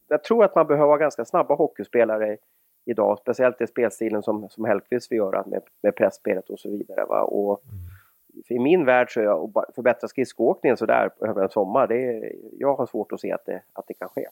[0.09, 2.37] jag tror att man behöver vara ganska snabba hockeyspelare
[2.87, 3.19] idag.
[3.19, 7.05] Speciellt i spelstilen som, som Hellkvist vill göra med, med pressspelet och så vidare.
[7.05, 7.23] Va?
[7.23, 7.98] Och, mm
[8.49, 12.33] i min värld så är jag, att förbättra skridskoåkningen sådär över en sommar, det är,
[12.59, 14.27] jag har svårt att se att det, att det kan ske.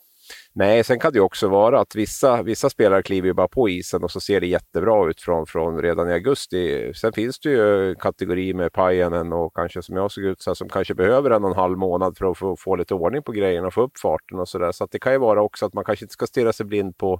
[0.53, 4.03] Nej, sen kan det också vara att vissa, vissa spelare kliver ju bara på isen
[4.03, 6.93] och så ser det jättebra ut från, från redan i augusti.
[6.93, 10.55] Sen finns det ju kategori med Pajanen och kanske som jag såg ut så här,
[10.55, 13.31] som kanske behöver en och en halv månad för att få, få lite ordning på
[13.31, 14.71] grejerna och få upp farten och sådär.
[14.71, 16.97] Så att det kan ju vara också att man kanske inte ska stirra sig blind
[16.97, 17.19] på,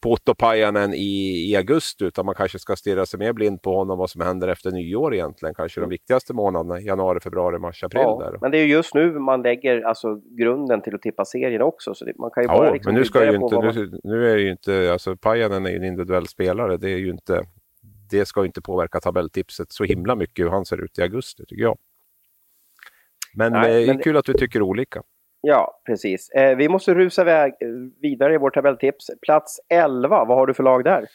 [0.00, 3.76] på Otto Pajanen i, i augusti utan man kanske ska stirra sig mer blind på
[3.76, 5.54] honom vad som händer efter nyår egentligen.
[5.54, 8.02] Kanske de viktigaste viktigaste månaderna, januari, februari, mars, april.
[8.02, 8.38] Ja, där.
[8.40, 11.94] Men det är just nu man lägger alltså, grunden till att tippa serien också.
[11.94, 13.74] Så det, man kan ju ja, bara liksom men nu, ska ju inte, man...
[13.74, 16.76] nu, nu, är ju inte, alltså Pajanen är ju en individuell spelare.
[16.76, 17.42] Det är ju inte,
[18.10, 21.44] det ska ju inte påverka tabelltipset så himla mycket hur han ser ut i augusti
[21.46, 21.78] tycker jag.
[23.34, 24.02] Men Nej, det är men...
[24.02, 25.02] kul att vi tycker olika.
[25.40, 26.30] Ja, precis.
[26.30, 27.52] Eh, vi måste rusa iväg
[28.00, 29.10] vidare i vårt tabelltips.
[29.22, 31.06] Plats 11, vad har du för lag där?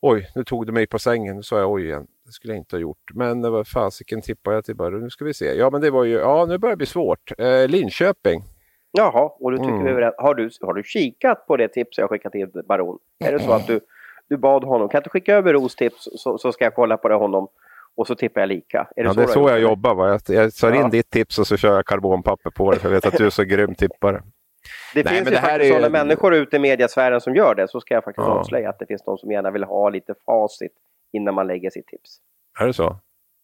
[0.00, 1.36] Oj, nu tog du mig på sängen.
[1.36, 2.06] Nu sa jag oj igen.
[2.26, 3.10] Det skulle jag inte ha gjort.
[3.14, 5.00] Men det var fasiken tippade jag till början.
[5.00, 5.54] Nu ska vi se.
[5.54, 7.32] Ja, men det var ju, ja nu börjar det bli svårt.
[7.38, 8.42] Eh, Linköping.
[8.92, 9.96] Jaha, och du tycker mm.
[9.96, 12.98] vi har, du, har du kikat på det tips jag skickat till Baron?
[13.24, 13.80] Är det så att du,
[14.28, 17.08] du bad honom, kan du skicka över Ros tips så, så ska jag kolla på
[17.08, 17.48] det honom
[17.96, 18.88] och så tippar jag lika.
[18.96, 19.94] Är det ja, så det är så jag jobbar.
[19.94, 20.08] Va?
[20.08, 22.94] Jag, jag tar in ditt tips och så kör jag karbonpapper på det för jag
[22.94, 24.22] vet att du är så grym tippare.
[24.94, 25.74] Det Nej, finns ju faktiskt är...
[25.74, 27.68] sådana människor ute i mediasfären som gör det.
[27.68, 28.32] Så ska jag faktiskt ja.
[28.32, 30.72] avslöja att det finns de som gärna vill ha lite facit
[31.14, 32.18] innan man lägger sitt tips.
[32.60, 33.00] Är det så?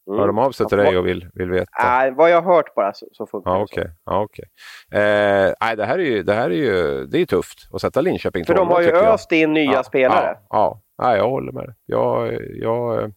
[0.08, 0.20] Mm.
[0.20, 1.70] Hör de av sig till dig och vill, vill veta?
[1.82, 3.84] Nej, vad jag har hört bara så, så funkar ja, okay.
[3.84, 3.94] det så.
[4.04, 4.44] Ja, okay.
[5.00, 8.00] eh, nej, det här är ju, det här är ju det är tufft att sätta
[8.00, 10.36] Linköping För de har ju öst in nya ja, spelare.
[10.36, 10.80] Ja, ja.
[11.02, 11.74] Nej, jag håller med.
[11.86, 13.12] Jag, jag,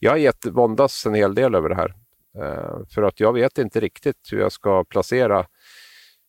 [0.00, 1.94] jag har gett våndas en hel del över det här.
[2.38, 5.46] Eh, för att jag vet inte riktigt hur jag ska placera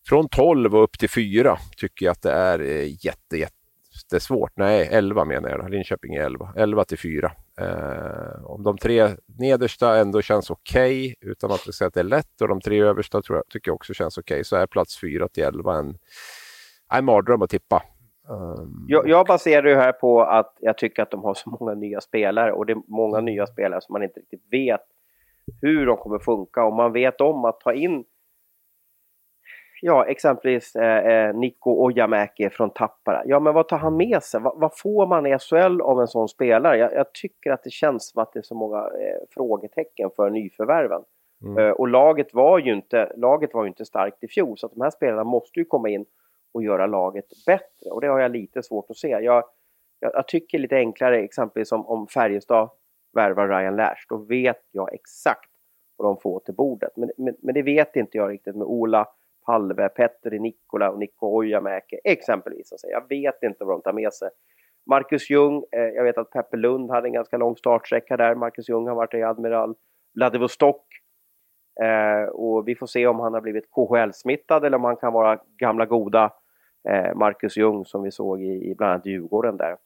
[0.08, 4.52] från 12 och upp till 4 tycker jag att det är eh, jätte, jättesvårt.
[4.56, 5.70] Nej, 11 menar jag.
[5.70, 6.52] Linköping är 11.
[6.56, 7.32] 11 till 4.
[7.60, 12.04] Eh, om de tre nedersta ändå känns okej, okay, utan att säga att det är
[12.04, 14.66] lätt, och de tre översta tror jag, tycker jag också känns okej, okay, så är
[14.66, 15.98] plats 4 till 11 en,
[16.94, 17.82] en mardröm att tippa.
[18.28, 18.86] Um...
[18.88, 22.00] Jag, jag baserar det här på att jag tycker att de har så många nya
[22.00, 24.86] spelare och det är många nya spelare som man inte riktigt vet
[25.62, 28.04] hur de kommer funka och man vet om att ta in
[29.82, 33.22] ja, exempelvis eh, eh Niko Ojamäki från Tappara.
[33.26, 34.40] Ja, men vad tar han med sig?
[34.40, 36.76] Va, vad får man i SHL av en sån spelare?
[36.76, 40.30] Jag, jag, tycker att det känns som att det är så många eh, frågetecken för
[40.30, 41.02] nyförvärven.
[41.44, 41.58] Mm.
[41.58, 44.72] Eh, och laget var, ju inte, laget var ju inte starkt i fjol, så att
[44.72, 46.04] de här spelarna måste ju komma in
[46.54, 47.90] och göra laget bättre.
[47.90, 49.08] Och det har jag lite svårt att se.
[49.08, 49.44] Jag,
[50.00, 52.70] jag, jag tycker lite enklare, exempelvis om, om Färjestad
[53.14, 55.50] värvar Ryan Lash, då vet jag exakt
[55.96, 56.96] vad de får till bordet.
[56.96, 59.08] Men, men, men det vet inte jag riktigt med Ola
[59.48, 62.72] Halve, Petteri Nikola och Nikko Ojamäki exempelvis.
[62.72, 64.30] Alltså, jag vet inte vad de tar med sig.
[64.90, 68.34] Marcus Ljung, eh, jag vet att Peppe Lund hade en ganska lång startsträcka där.
[68.34, 69.74] Marcus Ljung har varit i Admiral
[70.14, 70.86] Vladivostok.
[71.82, 75.40] Eh, och vi får se om han har blivit KHL-smittad eller om han kan vara
[75.58, 76.32] gamla goda
[76.88, 79.76] eh, Marcus Ljung som vi såg i, i bland annat Djurgården där.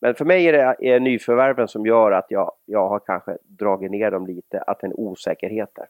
[0.00, 3.90] Men för mig är det är nyförvärven som gör att jag, jag har kanske dragit
[3.90, 5.86] ner dem lite, att det är en osäkerhet där.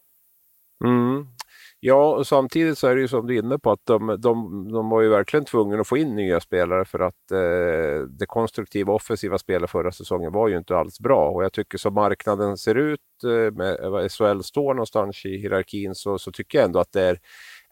[1.84, 4.68] Ja, och samtidigt så är det ju som du är inne på att de, de,
[4.72, 8.92] de var ju verkligen tvungna att få in nya spelare för att eh, det konstruktiva
[8.92, 11.30] offensiva spelet förra säsongen var ju inte alls bra.
[11.30, 15.94] Och jag tycker som marknaden ser ut, eh, med eh, SHL står någonstans i hierarkin,
[15.94, 17.18] så, så tycker jag ändå att det är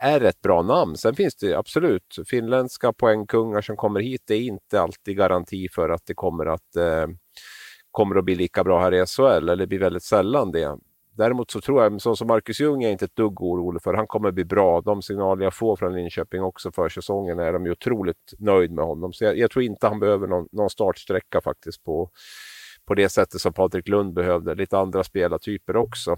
[0.02, 0.96] är ett bra namn.
[0.96, 4.22] Sen finns det absolut finländska poängkungar som kommer hit.
[4.26, 7.06] Det är inte alltid garanti för att det kommer att, eh,
[7.90, 10.76] kommer att bli lika bra här i SHL, eller det blir väldigt sällan det.
[11.20, 13.94] Däremot så tror jag, så som Marcus Ljung är inte ett dugg orolig för.
[13.94, 14.80] Han kommer bli bra.
[14.80, 18.84] De signaler jag får från Linköping också för säsongen är de ju otroligt nöjd med
[18.84, 19.12] honom.
[19.12, 22.10] Så jag, jag tror inte han behöver någon, någon startsträcka faktiskt på,
[22.86, 24.54] på det sättet som Patrik Lund behövde.
[24.54, 26.16] Lite andra spelartyper också.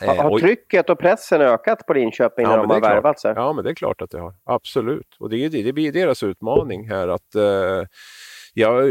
[0.00, 3.32] Har, har eh, trycket och pressen ökat på Linköping ja, när de har värvat sig?
[3.36, 4.34] Ja, men det är klart att det har.
[4.44, 5.16] Absolut.
[5.18, 7.86] Och det, det, det blir deras utmaning här att eh,
[8.54, 8.82] jag,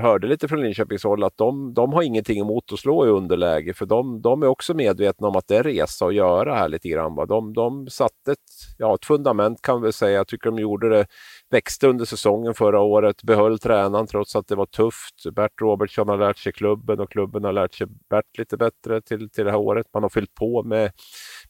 [0.00, 3.74] hörde lite från Linköpings håll att de, de har ingenting emot att slå i underläge
[3.74, 6.88] för de, de är också medvetna om att det är resa att göra här lite
[6.88, 7.26] grann.
[7.28, 8.38] De, de satte ett,
[8.78, 10.16] ja, ett fundament kan vi säga.
[10.16, 11.06] Jag tycker de gjorde det,
[11.50, 15.34] växte under säsongen förra året, behöll tränaren trots att det var tufft.
[15.36, 19.30] Bert Robertsson har lärt sig klubben och klubben har lärt sig Bert lite bättre till,
[19.30, 19.86] till det här året.
[19.94, 20.90] Man har fyllt på med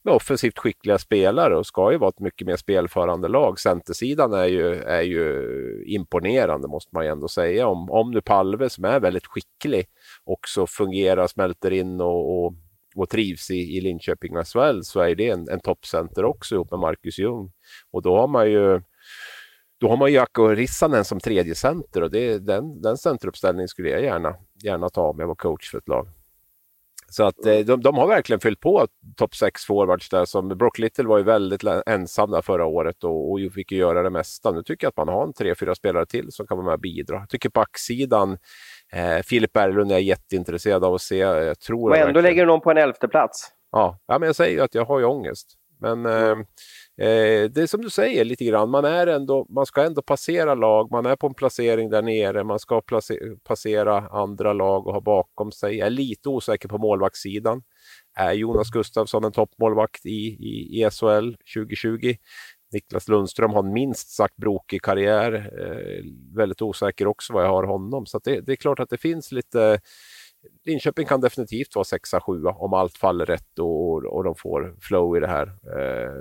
[0.03, 3.59] med offensivt skickliga spelare och ska ju vara ett mycket mer spelförande lag.
[3.59, 7.67] Centersidan är ju, är ju imponerande måste man ju ändå säga.
[7.67, 9.85] Om, om nu Palve som är väldigt skicklig
[10.23, 12.53] också fungerar, smälter in och, och,
[12.95, 16.71] och trivs i, i Linköping och SHL så är det en, en toppcenter också ihop
[16.71, 17.51] med Marcus Ljung.
[17.91, 18.81] Och då har man ju
[19.79, 24.03] då har man Jacko Rissanen som tredje center och det, den, den centeruppställningen skulle jag
[24.03, 26.07] gärna, gärna ta om jag var coach för ett lag.
[27.09, 30.25] Så att eh, de, de har verkligen fyllt på topp 6 forwards där.
[30.25, 34.09] Som Brock Little var ju väldigt ensam där förra året och, och fick göra det
[34.09, 34.51] mesta.
[34.51, 36.73] Nu tycker jag att man har en tre, fyra spelare till som kan vara med
[36.73, 37.15] och bidra.
[37.15, 38.37] Jag tycker backsidan,
[38.93, 41.17] eh, Filip Berglund är jag jätteintresserad av att se.
[41.17, 43.51] Jag tror och ändå lägger du någon på en elfte plats.
[43.71, 45.55] Ja, ja men jag säger ju att jag har ju ångest.
[45.81, 46.45] Men mm.
[46.99, 50.55] Eh, det är som du säger lite grann, man, är ändå, man ska ändå passera
[50.55, 52.81] lag, man är på en placering där nere, man ska
[53.43, 55.77] passera andra lag och ha bakom sig.
[55.77, 57.63] Jag är lite osäker på målvaktssidan.
[58.17, 62.15] Är Jonas Gustafsson en toppmålvakt i, i, i SHL 2020?
[62.71, 65.33] Niklas Lundström har en minst sagt brokig karriär.
[65.59, 66.03] Eh,
[66.35, 68.05] väldigt osäker också vad jag har honom.
[68.05, 69.79] Så det, det, är klart att det finns lite
[70.65, 75.17] Linköping kan definitivt vara sexa, sjua om allt faller rätt och, och de får flow
[75.17, 75.47] i det här.
[75.47, 76.11] Eh,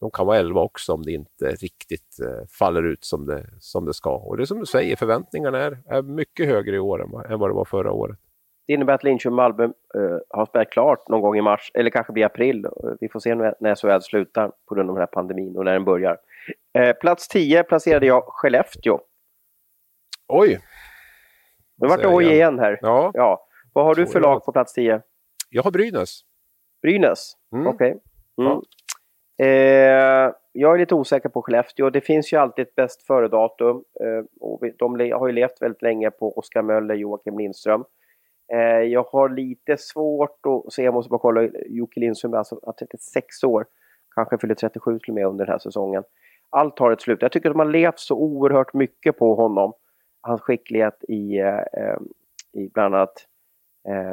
[0.00, 3.84] de kan vara elva också om det inte riktigt eh, faller ut som det, som
[3.84, 4.16] det ska.
[4.16, 7.38] Och det är som du säger, förväntningarna är, är mycket högre i år än, än
[7.38, 8.18] vad det var förra året.
[8.66, 11.90] Det innebär att Linköping och Malmö uh, har spelat klart någon gång i mars, eller
[11.90, 12.66] kanske blir april.
[13.00, 15.84] Vi får se när SHL slutar på grund av den här pandemin och när den
[15.84, 16.16] börjar.
[16.78, 19.00] Uh, plats 10 placerade jag Skellefteå.
[20.28, 20.60] Oj!
[21.76, 22.78] Nu vart det oj igen här.
[22.82, 23.10] Ja.
[23.14, 23.46] ja.
[23.72, 25.02] Vad har du för lag på plats 10?
[25.50, 26.20] Jag har Brynäs.
[26.82, 27.36] Brynäs?
[27.52, 27.66] Mm.
[27.66, 27.90] Okej.
[27.90, 28.46] Okay.
[28.46, 28.60] Mm.
[29.36, 29.44] Ja.
[29.44, 31.90] Eh, jag är lite osäker på Skellefteå.
[31.90, 33.76] Det finns ju alltid ett bäst före-datum.
[33.76, 37.84] Eh, och de har ju levt väldigt länge på Oskar Möller, Joakim Lindström.
[38.52, 42.60] Eh, jag har lite svårt att se, jag måste bara kolla, Jocke Lindström är alltså
[42.78, 43.66] 36 år.
[44.14, 46.02] Kanske fyller 37 till och med under den här säsongen.
[46.50, 47.22] Allt har ett slut.
[47.22, 49.72] Jag tycker att man levt så oerhört mycket på honom.
[50.20, 51.98] Hans skicklighet i, eh, eh,
[52.52, 53.26] i bland annat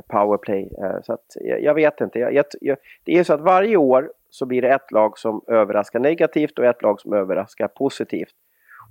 [0.07, 0.69] powerplay.
[0.83, 2.19] Eh, så att, jag, vet inte.
[2.19, 5.99] Jag, jag, det är så att varje år så blir det ett lag som överraskar
[5.99, 8.33] negativt och ett lag som överraskar positivt.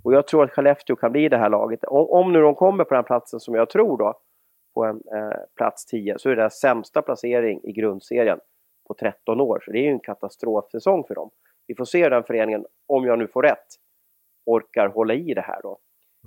[0.02, 1.84] Och jag tror att Skellefteå kan bli det här laget.
[1.84, 4.14] Om, om nu de kommer på den platsen som jag tror då,
[4.74, 8.38] på en eh, plats 10, så är det sämsta placering i grundserien
[8.88, 9.62] på 13 år.
[9.64, 11.30] Så det är ju en katastrofsäsong för dem.
[11.66, 13.66] Vi får se hur den föreningen, om jag nu får rätt,
[14.46, 15.78] orkar hålla i det här då.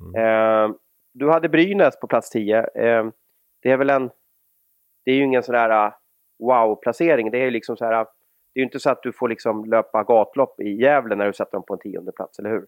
[0.01, 0.71] Mm.
[0.71, 0.75] Eh,
[1.13, 2.57] du hade Brynäs på plats 10.
[2.57, 3.07] Eh,
[3.61, 4.09] det är väl en...
[5.05, 5.93] Det är ju ingen sån där äh,
[6.39, 7.31] wow-placering.
[7.31, 7.93] Det är ju liksom så här...
[7.93, 8.05] Äh,
[8.53, 11.33] det är ju inte så att du får liksom löpa gatlopp i Gävle när du
[11.33, 12.65] sätter dem på en tionde plats, eller hur?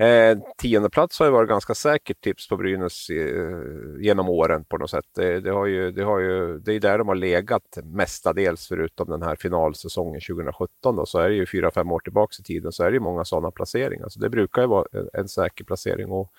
[0.00, 4.78] Eh, tionde plats har ju varit ganska säkert tips på Brynäs eh, genom åren på
[4.78, 5.04] något sätt.
[5.14, 9.10] Det, det, har ju, det, har ju, det är där de har legat mestadels förutom
[9.10, 10.96] den här finalsäsongen 2017.
[10.96, 13.00] Då, så är det ju fyra, fem år tillbaka i tiden så är det ju
[13.00, 14.08] många sådana placeringar.
[14.08, 16.32] Så det brukar ju vara en, en säker placering Och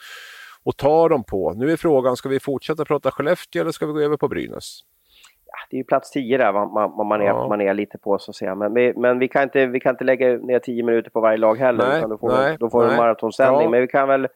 [0.66, 1.54] att ta dem på.
[1.54, 4.82] Nu är frågan, ska vi fortsätta prata Skellefteå eller ska vi gå över på Brynäs?
[5.70, 7.48] det är ju plats 10 där man, man, man, är, ja.
[7.48, 8.56] man är lite på så att säga.
[8.56, 11.38] Men, vi, men vi, kan inte, vi kan inte lägga ner 10 minuter på varje
[11.38, 11.88] lag heller.
[11.88, 13.64] Nej, utan då får, nej, då får vi en maratonsändning.
[13.64, 13.70] Ja.
[13.70, 14.28] Men vi kan väl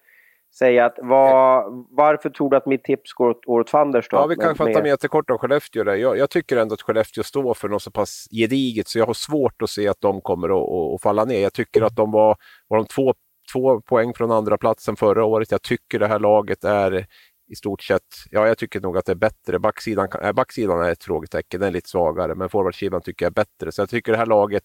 [0.54, 4.18] säga att var, varför tror du att mitt tips går åt, åt fanders då?
[4.18, 5.84] Ja, vi kan med, fatta med jättekort om Skellefteå.
[5.84, 5.96] Där.
[5.96, 9.14] Jag, jag, tycker ändå att Skellefteå står för något så pass gediget så jag har
[9.14, 11.40] svårt att se att de kommer att, att, att falla ner.
[11.42, 12.36] Jag tycker att de var,
[12.68, 13.14] var de två,
[13.54, 15.52] två poäng från andra platsen förra året.
[15.52, 17.08] Jag tycker det här laget är
[17.52, 19.60] i stort sett, ja jag tycker nog att det är bättre.
[19.60, 23.34] Backsidan, äh, backsidan är ett frågetecken, den är lite svagare, men forwardsidan tycker jag är
[23.34, 23.72] bättre.
[23.72, 24.64] Så jag tycker det här laget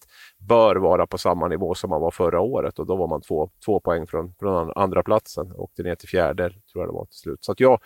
[0.49, 3.51] bör vara på samma nivå som man var förra året och då var man två,
[3.65, 7.07] två poäng från, från andra platsen och åkte ner till fjärde, tror jag det var
[7.07, 7.45] till slut.
[7.45, 7.79] Så att jag,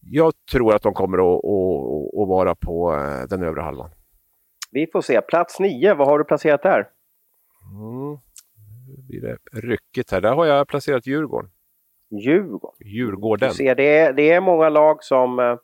[0.00, 3.90] jag tror att de kommer att, att, att vara på äh, den övre halvan.
[4.70, 5.20] Vi får se.
[5.20, 6.88] Plats nio, vad har du placerat där?
[7.72, 8.18] Mm.
[8.98, 10.20] Blir det ryckigt här.
[10.20, 11.50] Där har jag placerat Djurgården.
[12.10, 12.86] Djurgården.
[12.86, 13.48] Djurgården.
[13.48, 15.56] Du ser, det, är, det är många lag som eh,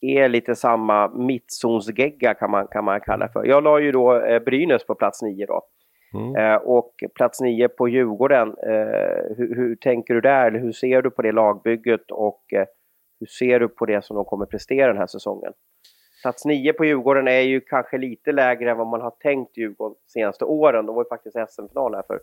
[0.00, 3.44] är lite samma mittzonsgegga kan man, kan man kalla för.
[3.44, 5.62] Jag la ju då eh, Brynäs på plats nio då.
[6.14, 6.36] Mm.
[6.36, 8.48] Eh, och plats nio på Djurgården.
[8.48, 10.46] Eh, hur, hur, tänker du där?
[10.46, 12.66] Eller hur ser du på det lagbygget och eh,
[13.20, 15.52] hur ser du på det som de kommer prestera den här säsongen?
[16.22, 19.96] Plats nio på Djurgården är ju kanske lite lägre än vad man har tänkt Djurgården
[20.06, 20.86] de senaste åren.
[20.86, 22.20] De var ju faktiskt SM-final här för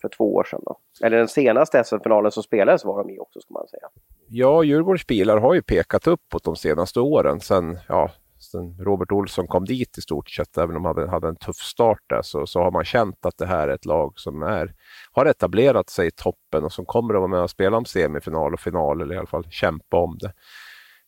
[0.00, 0.60] för, två år sedan.
[0.64, 0.78] Då.
[1.02, 3.88] Eller den senaste SM-finalen som spelades var de i också, ska man säga.
[4.28, 7.40] Ja, Djurgårdens bilar har ju pekat uppåt de senaste åren.
[7.40, 8.10] Sen, ja,
[8.50, 11.56] sen Robert Olsson kom dit i stort sett, även om han hade, hade en tuff
[11.56, 14.74] start där, så, så har man känt att det här är ett lag som är,
[15.12, 18.54] har etablerat sig i toppen och som kommer att vara med och spela om semifinal
[18.54, 20.32] och final, eller i alla fall kämpa om det.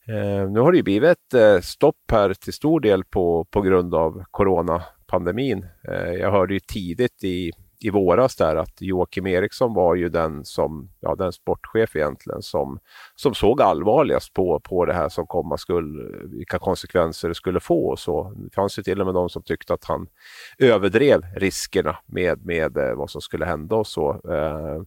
[0.09, 3.61] Eh, nu har det ju blivit ett eh, stopp här till stor del på, på
[3.61, 5.67] grund av coronapandemin.
[5.89, 7.53] Eh, jag hörde ju tidigt i
[7.85, 12.79] i våras där att Joakim Eriksson var ju den som, ja den sportchef egentligen som,
[13.15, 17.87] som såg allvarligast på, på det här som komma skulle, vilka konsekvenser det skulle få
[17.87, 18.33] och så.
[18.37, 20.07] Det fanns ju till och med de som tyckte att han
[20.59, 24.11] överdrev riskerna med, med eh, vad som skulle hända och så.
[24.11, 24.83] Eh,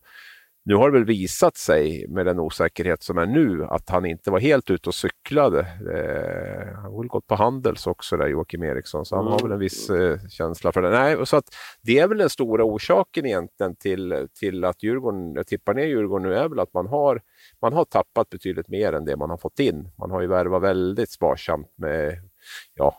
[0.67, 4.31] nu har det väl visat sig med den osäkerhet som är nu att han inte
[4.31, 5.59] var helt ute och cyklade.
[5.59, 9.31] Eh, han har väl gått på Handels också där Joakim Eriksson så han mm.
[9.31, 10.89] har väl en viss eh, känsla för det.
[10.89, 11.45] Nej, så att
[11.81, 16.29] det är väl den stora orsaken egentligen till, till att Djurgården, jag tippar ner Djurgården
[16.29, 17.21] nu är väl att man har,
[17.61, 19.89] man har tappat betydligt mer än det man har fått in.
[19.97, 22.15] Man har ju värvat väldigt sparsamt med
[22.75, 22.97] ja,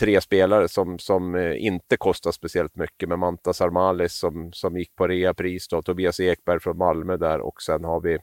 [0.00, 4.96] tre spelare som, som eh, inte kostar speciellt mycket med Mantas Armalis som, som gick
[4.96, 8.18] på reapris då, Tobias Ekberg från Malmö där och sen har vi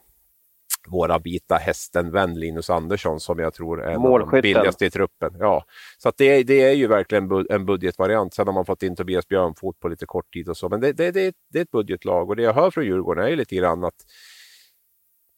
[0.87, 5.35] våra vita hästen-vän Linus Andersson som jag tror är den billigaste i truppen.
[5.39, 5.65] Ja.
[5.97, 8.33] Så det, det är ju verkligen en budgetvariant.
[8.33, 10.69] Sen har man fått in Tobias Björnfot på lite kort tid och så.
[10.69, 13.35] Men det, det, det, det är ett budgetlag och det jag hör från Djurgården är
[13.35, 14.05] lite grann att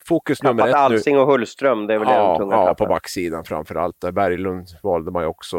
[0.10, 3.44] fokus nummer ett Alsing och Hullström, det är väl ja, den tunga Ja, på backsidan
[3.44, 4.00] framför allt.
[4.14, 5.58] Berglund valde man ju också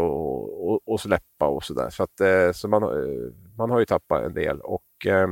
[0.94, 1.90] att släppa och sådär.
[1.90, 2.88] Så, att, eh, så man, eh,
[3.58, 4.60] man har ju tappat en del.
[4.60, 5.28] Och, eh,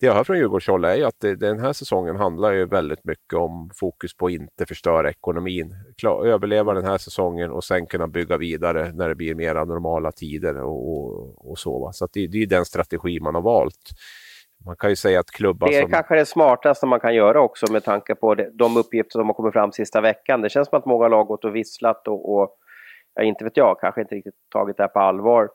[0.00, 3.04] det jag hör från Djurgårdshåll är ju att det, den här säsongen handlar ju väldigt
[3.04, 5.74] mycket om fokus på att inte förstöra ekonomin.
[5.96, 10.12] Klar, överleva den här säsongen och sen kunna bygga vidare när det blir mera normala
[10.12, 11.78] tider och, och, och så.
[11.78, 11.92] Va?
[11.92, 13.90] Så det, det är den strategi man har valt.
[14.66, 15.90] Man kan ju säga att klubbar Det är som...
[15.90, 19.52] kanske det smartaste man kan göra också med tanke på de uppgifter som har kommit
[19.52, 20.40] fram sista veckan.
[20.40, 22.56] Det känns som att många lag gått och visslat och, och
[23.14, 25.48] ja, inte vet jag, kanske inte riktigt tagit det här på allvar.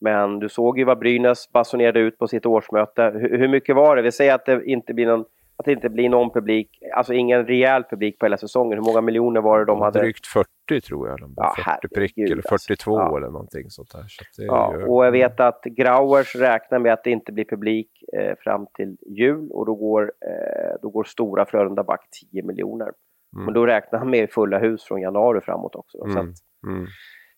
[0.00, 3.02] Men du såg ju vad Brynäs basunerade ut på sitt årsmöte.
[3.02, 4.02] Hur, hur mycket var det?
[4.02, 5.24] Vi säger att det inte blir någon
[5.56, 8.78] att det inte blir någon publik, alltså ingen rejäl publik på hela säsongen.
[8.78, 10.00] Hur många miljoner var det de hade?
[10.00, 10.50] Drygt 40
[10.80, 11.18] tror jag.
[11.36, 13.16] Ja, 40 prick eller 42 alltså.
[13.16, 14.04] eller någonting sånt där.
[14.30, 14.84] Så ja, ju...
[14.84, 18.96] och jag vet att Grauers räknar med att det inte blir publik eh, fram till
[19.06, 22.92] jul och då går, eh, då går Stora Frölunda back 10 miljoner.
[23.36, 23.44] Mm.
[23.44, 25.98] Men då räknar han med fulla hus från januari framåt också.
[26.04, 26.12] Mm.
[26.12, 26.34] Så, att,
[26.66, 26.86] mm.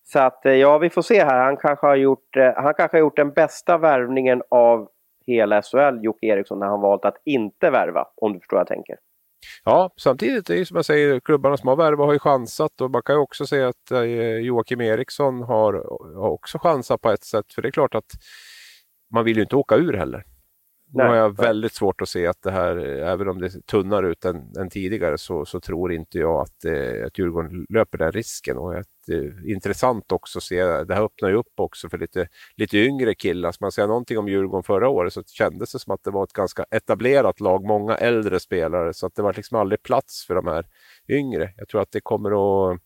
[0.03, 1.43] så att, eh, ja, vi får se här.
[1.45, 4.89] Han kanske har gjort, eh, han kanske har gjort den bästa värvningen av
[5.27, 8.67] hela SHL, Jocke Eriksson, när han valt att inte värva, om du förstår vad jag
[8.67, 8.97] tänker.
[9.63, 12.91] Ja, samtidigt är det som jag säger, klubbarna som har värvat har ju chansat och
[12.91, 14.03] man kan ju också säga att eh,
[14.35, 15.73] Joakim Eriksson har,
[16.15, 17.53] har också chansat på ett sätt.
[17.53, 18.11] För det är klart att
[19.13, 20.25] man vill ju inte åka ur heller
[20.93, 24.25] nu har jag väldigt svårt att se att det här, även om det tunnar ut
[24.25, 28.57] än, än tidigare, så, så, tror inte jag att, eh, att Djurgården löper den risken.
[28.57, 32.27] Och att, eh, intressant också att se, det här öppnar ju upp också för lite,
[32.55, 33.51] lite yngre killar.
[33.51, 36.23] Ska man säga någonting om Djurgården förra året så kändes det som att det var
[36.23, 40.35] ett ganska etablerat lag, många äldre spelare, så att det var liksom aldrig plats för
[40.35, 40.65] de här
[41.09, 41.53] yngre.
[41.57, 42.79] Jag tror att det kommer att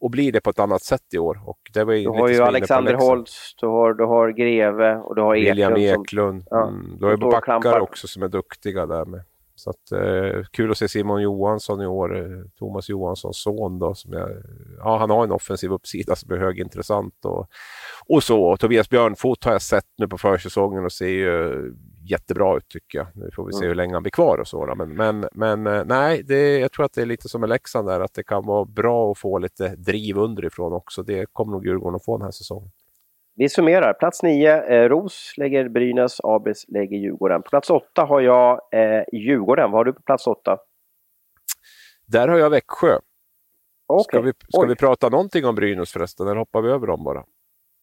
[0.00, 1.40] och blir det på ett annat sätt i år.
[1.46, 5.22] Och det var du har ju Alexander Holst, du har, du har Greve och du
[5.22, 6.06] har William Eklund.
[6.06, 6.44] Eklund.
[6.48, 6.96] Som, mm.
[6.98, 9.20] Du har ju backar också som är duktiga där med.
[9.54, 13.78] Så att, eh, kul att se Simon Johansson i år, eh, Thomas Johanssons son.
[13.78, 14.30] Då, som jag,
[14.78, 17.24] ja, han har en offensiv uppsida som är högintressant.
[17.24, 17.48] Och,
[18.08, 18.56] och så.
[18.56, 21.72] Tobias Björnfot har jag sett nu på försäsongen och ser ju
[22.10, 23.06] jättebra ut tycker jag.
[23.14, 23.68] Nu får vi se mm.
[23.68, 24.74] hur länge han blir kvar och så.
[24.76, 27.88] Men, men, men eh, nej, det, jag tror att det är lite som med Leksand
[27.88, 31.02] där, att det kan vara bra att få lite driv underifrån också.
[31.02, 32.70] Det kommer nog Djurgården att få den här säsongen.
[33.34, 33.92] Vi summerar.
[33.92, 37.42] Plats 9, eh, Ros lägger Brynäs, Abris lägger Djurgården.
[37.42, 39.70] På plats 8 har jag eh, Djurgården.
[39.70, 40.58] Vad har du på plats 8?
[42.06, 42.98] Där har jag Växjö.
[43.88, 44.04] Okay.
[44.04, 47.24] Ska, vi, ska vi prata någonting om Brynäs förresten, eller hoppar vi över dem bara?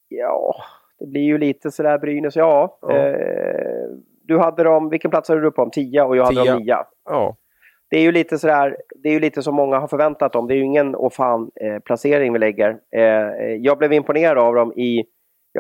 [0.07, 0.55] Ja,
[0.99, 2.79] det blir ju lite sådär Brynäs, ja.
[2.81, 2.97] ja.
[2.97, 3.89] Eh,
[4.27, 5.71] du hade dem, vilken plats hade du på dem?
[5.71, 6.77] 10 och jag hade dem 9.
[7.05, 7.35] Ja.
[7.89, 10.47] Det är ju lite sådär, det är ju lite som många har förväntat dem.
[10.47, 12.77] Det är ju ingen och fan eh, placering vi lägger.
[12.95, 15.05] Eh, eh, jag blev imponerad av dem i,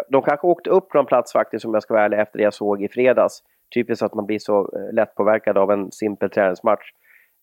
[0.09, 2.53] de kanske åkte upp någon plats faktiskt om jag ska vara ärlig efter det jag
[2.53, 3.43] såg i fredags.
[3.75, 6.91] Typiskt att man blir så eh, lätt påverkad av en simpel träningsmatch.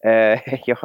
[0.05, 0.77] Eh, ja,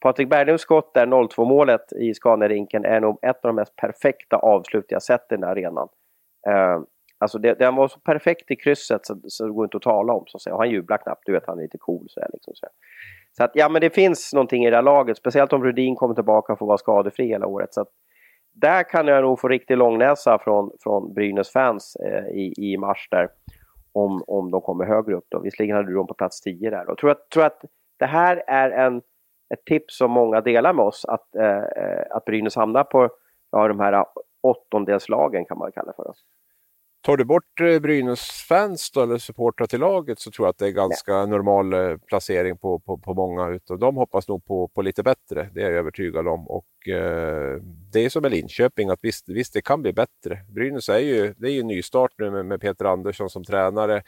[0.00, 4.36] Patrik Berglunds skott där, 0-2 målet i Scaniarinken, är nog ett av de mest perfekta
[4.36, 5.88] avslut jag sett i den här arenan.
[6.48, 6.80] Eh,
[7.18, 10.12] alltså det, den var så perfekt i krysset så, så det går inte att tala
[10.12, 10.24] om.
[10.26, 10.54] Så att säga.
[10.54, 12.06] Och han jublar knappt, du vet han är lite cool.
[12.08, 12.72] Så, här, liksom, så, här.
[13.32, 15.16] så att ja, men det finns någonting i det här laget.
[15.16, 17.74] Speciellt om Rudin kommer tillbaka och får vara skadefri hela året.
[17.74, 17.88] Så att,
[18.52, 23.08] där kan jag nog få riktig långnäsa från, från Brynäs fans eh, i, i mars
[23.10, 23.28] där.
[23.92, 25.40] Om, om de kommer högre upp då.
[25.40, 26.90] Visserligen hade du dem på plats 10 där.
[26.90, 27.64] Och tror att, tror att
[27.98, 28.96] det här är en,
[29.54, 31.04] ett tips som många delar med oss.
[31.04, 33.10] Att, eh, eh att Brynäs hamnar på
[33.50, 34.04] ja, de här
[34.42, 36.12] åttondelslagen kan man kalla det för.
[37.08, 40.70] Tar du bort eh, Brynäs-fans eller supportrar till laget så tror jag att det är
[40.70, 41.26] ganska ja.
[41.26, 43.96] normal eh, placering på, på, på många utav dem.
[43.96, 46.48] hoppas nog på, på lite bättre, det är jag övertygad om.
[46.48, 47.60] Och eh,
[47.92, 50.44] Det är som med Linköping, att visst, visst det kan bli bättre.
[50.54, 54.02] Brynäs är ju, det är ju nystart nu med, med Peter Andersson som tränare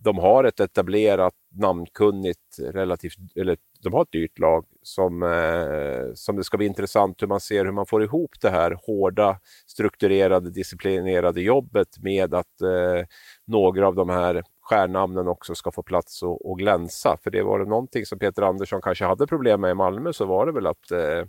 [0.00, 6.36] de har ett etablerat, namnkunnigt, relativt, eller de har ett dyrt lag som, eh, som
[6.36, 10.50] det ska bli intressant hur man ser hur man får ihop det här hårda, strukturerade,
[10.50, 13.06] disciplinerade jobbet med att eh,
[13.46, 17.16] några av de här stjärnnamnen också ska få plats och, och glänsa.
[17.22, 20.24] För det var det någonting som Peter Andersson kanske hade problem med i Malmö så
[20.24, 21.24] var det väl att eh,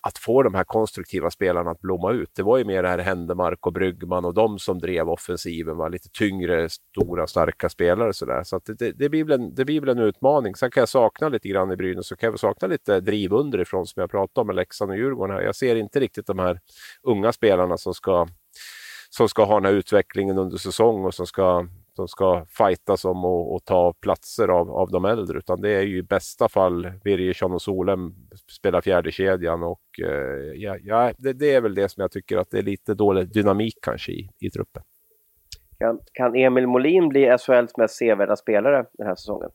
[0.00, 2.30] att få de här konstruktiva spelarna att blomma ut.
[2.34, 5.76] Det var ju mer det här Händemark och Bryggman och de som drev offensiven.
[5.76, 8.12] Var lite tyngre, stora, starka spelare.
[8.12, 8.42] Så, där.
[8.44, 10.54] så att det, det, blir väl en, det blir väl en utmaning.
[10.54, 13.86] Sen kan jag sakna lite grann i Brynäs så kan jag sakna lite driv underifrån
[13.86, 15.36] som jag pratade om med Leksand och Djurgården.
[15.36, 15.42] Här.
[15.42, 16.60] Jag ser inte riktigt de här
[17.02, 18.28] unga spelarna som ska
[19.10, 21.66] som ska ha den här utvecklingen under säsong och som ska
[21.98, 25.38] de ska fightas om att ta platser av, av de äldre.
[25.38, 28.14] Utan det är ju i bästa fall Birgersson och Solem
[28.58, 32.36] spelar fjärde kedjan och eh, ja, ja det, det, är väl det som jag tycker
[32.36, 34.82] att det är lite dålig dynamik kanske i, i truppen.
[35.78, 39.50] Kan, kan Emil Molin bli SHLs mest sevärda spelare den här säsongen?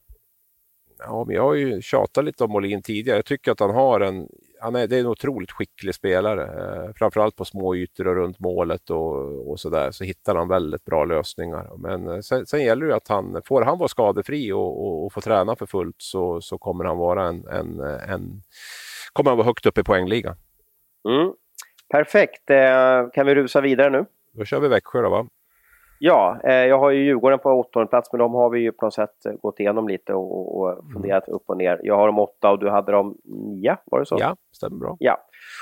[1.06, 3.18] Ja, men jag har ju tjatat lite om Molin tidigare.
[3.18, 4.28] Jag tycker att han har en
[4.64, 6.44] han är, det är en otroligt skicklig spelare.
[6.44, 10.86] Eh, framförallt på små ytor och runt målet och, och sådär så hittar han väldigt
[10.86, 11.70] bra lösningar.
[11.78, 15.14] Men eh, sen, sen gäller det att han, får han vara skadefri och, och, och
[15.14, 18.42] få träna för fullt så, så kommer han vara en, en, en
[19.14, 20.36] kommer han vara högt upp i poängligan.
[21.10, 21.34] Mm.
[21.90, 24.06] Perfekt, eh, kan vi rusa vidare nu?
[24.32, 25.28] Då kör vi Växjö då va?
[26.06, 28.86] Ja, eh, jag har ju Djurgården på åttonde plats men de har vi ju på
[28.86, 30.92] något sätt eh, gått igenom lite och, och mm.
[30.94, 31.36] funderat mm.
[31.36, 31.80] upp och ner.
[31.84, 34.18] Jag har dem åtta och du hade dem nio, var det så?
[34.20, 34.98] Ja, stämmer bra.
[35.00, 35.18] Ja,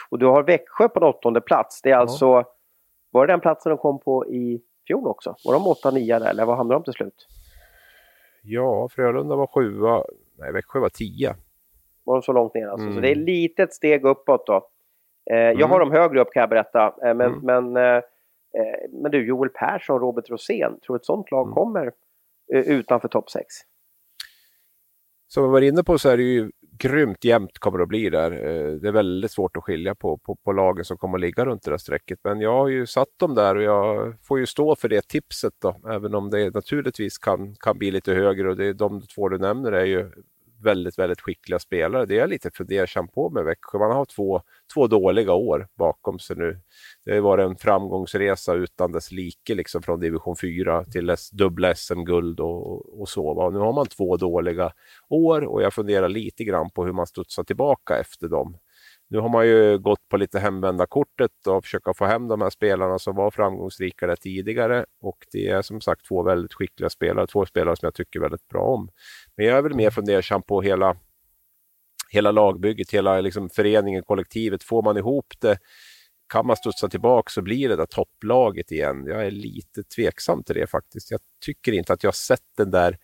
[0.10, 1.82] och du har Växjö på åttonde plats.
[1.82, 2.44] Det är alltså,
[3.12, 5.36] var det den platsen de kom på i fjol också?
[5.46, 7.28] Var de åtta, nio där eller vad hamnade de till slut?
[8.44, 10.04] Ja, Frölunda var sjua,
[10.38, 11.36] nej Växjö var tia.
[12.04, 12.84] Var de så långt ner alltså?
[12.84, 12.96] Mm.
[12.96, 14.68] Så det är ett litet steg uppåt då.
[15.32, 15.70] Eh, jag mm.
[15.70, 17.40] har dem högre upp kan jag berätta, men, mm.
[17.74, 18.02] men
[18.90, 21.54] men du, Joel Persson, Robert Rosén, tror du ett sånt lag mm.
[21.54, 21.92] kommer
[22.54, 23.46] eh, utanför topp 6?
[25.28, 28.10] Som vi var inne på så är det ju grymt jämnt kommer det att bli
[28.10, 28.32] där.
[28.32, 31.46] Eh, det är väldigt svårt att skilja på, på, på lagen som kommer att ligga
[31.46, 32.20] runt det där strecket.
[32.24, 35.54] Men jag har ju satt dem där och jag får ju stå för det tipset
[35.62, 35.76] då.
[35.90, 39.72] Även om det naturligtvis kan, kan bli lite högre och det, de två du nämner
[39.72, 40.12] är ju
[40.64, 42.06] väldigt, väldigt skickliga spelare.
[42.06, 43.80] Det är jag lite fundersam på med Växjö.
[43.80, 44.42] Man har två,
[44.74, 46.60] två dåliga år bakom sig nu.
[47.06, 52.40] Det har varit en framgångsresa utan dess like liksom från division 4 till dubbla SM-guld
[52.40, 53.34] och, och så.
[53.34, 53.50] Va?
[53.50, 54.74] Nu har man två dåliga
[55.10, 58.58] år och jag funderar lite grann på hur man studsar tillbaka efter dem.
[59.12, 62.50] Nu har man ju gått på lite hemvända kortet och försöka få hem de här
[62.50, 64.86] spelarna som var framgångsrika där tidigare.
[65.02, 68.48] Och det är som sagt två väldigt skickliga spelare, två spelare som jag tycker väldigt
[68.48, 68.90] bra om.
[69.36, 70.98] Men jag är väl mer fundersam på hela,
[72.10, 74.64] hela lagbygget, hela liksom föreningen, kollektivet.
[74.64, 75.58] Får man ihop det,
[76.34, 79.06] kan man studsa tillbaka så blir det där topplaget igen.
[79.08, 81.12] Jag är lite tveksam till det faktiskt.
[81.12, 82.98] Jag tycker inte att jag sett den där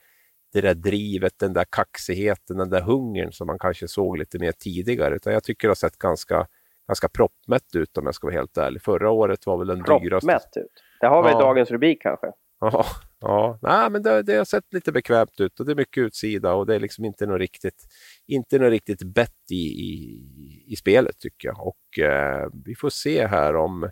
[0.53, 4.51] det där drivet, den där kaxigheten, den där hungern som man kanske såg lite mer
[4.51, 5.15] tidigare.
[5.15, 6.47] Utan jag tycker det har sett ganska,
[6.87, 8.81] ganska proppmätt ut om jag ska vara helt ärlig.
[8.81, 10.27] Förra året var väl den proppmätt dyraste.
[10.27, 10.83] Proppmätt ut?
[11.01, 11.39] Det har vi ja.
[11.39, 12.27] dagens rubrik kanske?
[12.59, 12.85] Ja,
[13.19, 13.59] ja.
[13.61, 16.65] Nej, men det, det har sett lite bekvämt ut och det är mycket utsida och
[16.65, 17.85] det är liksom inte något riktigt,
[18.27, 20.23] inte något riktigt bett i, i,
[20.67, 21.67] i spelet tycker jag.
[21.67, 23.89] Och eh, vi får se här om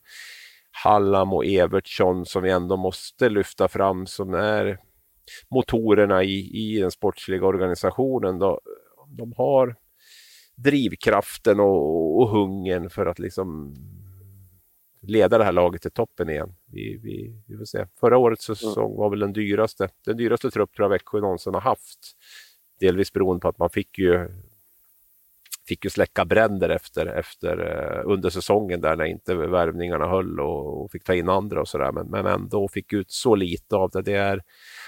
[0.83, 4.79] Hallam och Evertsson som vi ändå måste lyfta fram som är
[5.49, 8.39] motorerna i, i den sportsliga organisationen.
[8.39, 8.59] Då,
[9.07, 9.75] de har
[10.55, 13.75] drivkraften och, och hungern för att liksom
[15.01, 16.55] leda det här laget till toppen igen.
[16.65, 17.85] Vi, vi, vi får se.
[17.99, 18.55] Förra årets mm.
[18.55, 21.99] säsong var väl den dyraste, den dyraste trupp tror jag Växjö någonsin har haft.
[22.79, 24.29] Delvis beroende på att man fick ju
[25.67, 30.83] fick ju släcka bränder efter, efter uh, under säsongen där när inte värvningarna höll och,
[30.83, 31.91] och fick ta in andra och sådär.
[31.91, 34.01] Men, men ändå fick ut så lite av det.
[34.01, 34.41] Det är,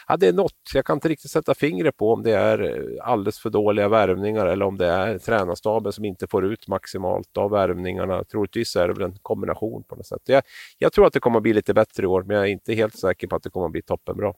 [0.07, 0.53] ja, det är något.
[0.73, 4.45] Jag kan inte riktigt sätta fingret på om det är eh, alldeles för dåliga värvningar
[4.45, 8.23] eller om det är tränarstaben som inte får ut maximalt av värvningarna.
[8.23, 10.21] Troligtvis är det väl en kombination på något sätt.
[10.25, 10.43] Jag,
[10.77, 12.73] jag tror att det kommer att bli lite bättre i år, men jag är inte
[12.73, 14.33] helt säker på att det kommer att bli toppenbra.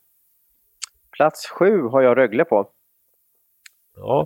[1.11, 2.69] Plats sju har jag Rögle på.
[3.95, 4.25] Ja,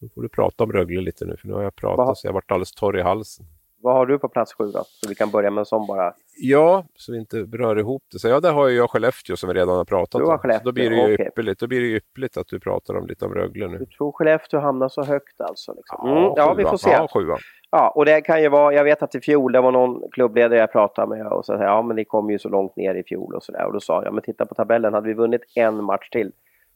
[0.00, 2.14] då får du prata om Rögle lite nu, för nu har jag pratat Va?
[2.14, 3.46] så jag har varit alldeles torr i halsen.
[3.84, 4.84] Vad har du på plats sju då?
[4.84, 6.14] Så vi kan börja med en sån bara.
[6.36, 8.18] Ja, så vi inte rör ihop det.
[8.18, 10.60] Så ja, där har jag Skellefteå som vi redan har pratat du har om.
[10.64, 11.26] då blir det ju okay.
[11.26, 11.60] ypperligt.
[11.60, 13.78] Då blir det ypperligt att du pratar om lite om Rögle nu.
[13.78, 15.74] Du tror Skellefteå hamnar så högt alltså?
[15.74, 16.08] Liksom.
[16.08, 16.90] Mm, ja, ja, vi får se.
[16.90, 17.38] Ja, sjuan.
[17.70, 20.58] Ja, och det kan ju vara, jag vet att i fjol, det var någon klubbledare
[20.58, 23.34] jag pratade med och sa ja men ni kom ju så långt ner i fjol
[23.34, 23.66] och sådär.
[23.66, 26.32] Och då sa jag, men titta på tabellen, hade vi vunnit en match till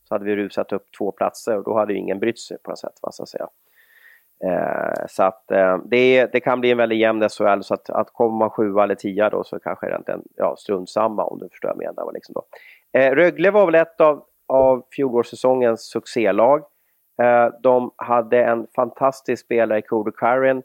[0.09, 2.71] så hade vi rusat upp två platser och då hade ju ingen brytt sig på
[2.71, 2.99] något sätt.
[3.03, 3.49] Va, så att säga.
[4.45, 8.13] Eh, så att eh, det, det, kan bli en väldigt jämn SHL så att, att
[8.13, 11.49] kommer man sjua eller tia då så kanske det är ja, strunt samma om du
[11.49, 12.13] förstår vad jag menar.
[12.13, 12.43] Liksom då.
[12.99, 16.63] Eh, Rögle var väl ett av, av fjolårssäsongens succélag.
[17.23, 20.63] Eh, de hade en fantastisk spelare i Cody Curran.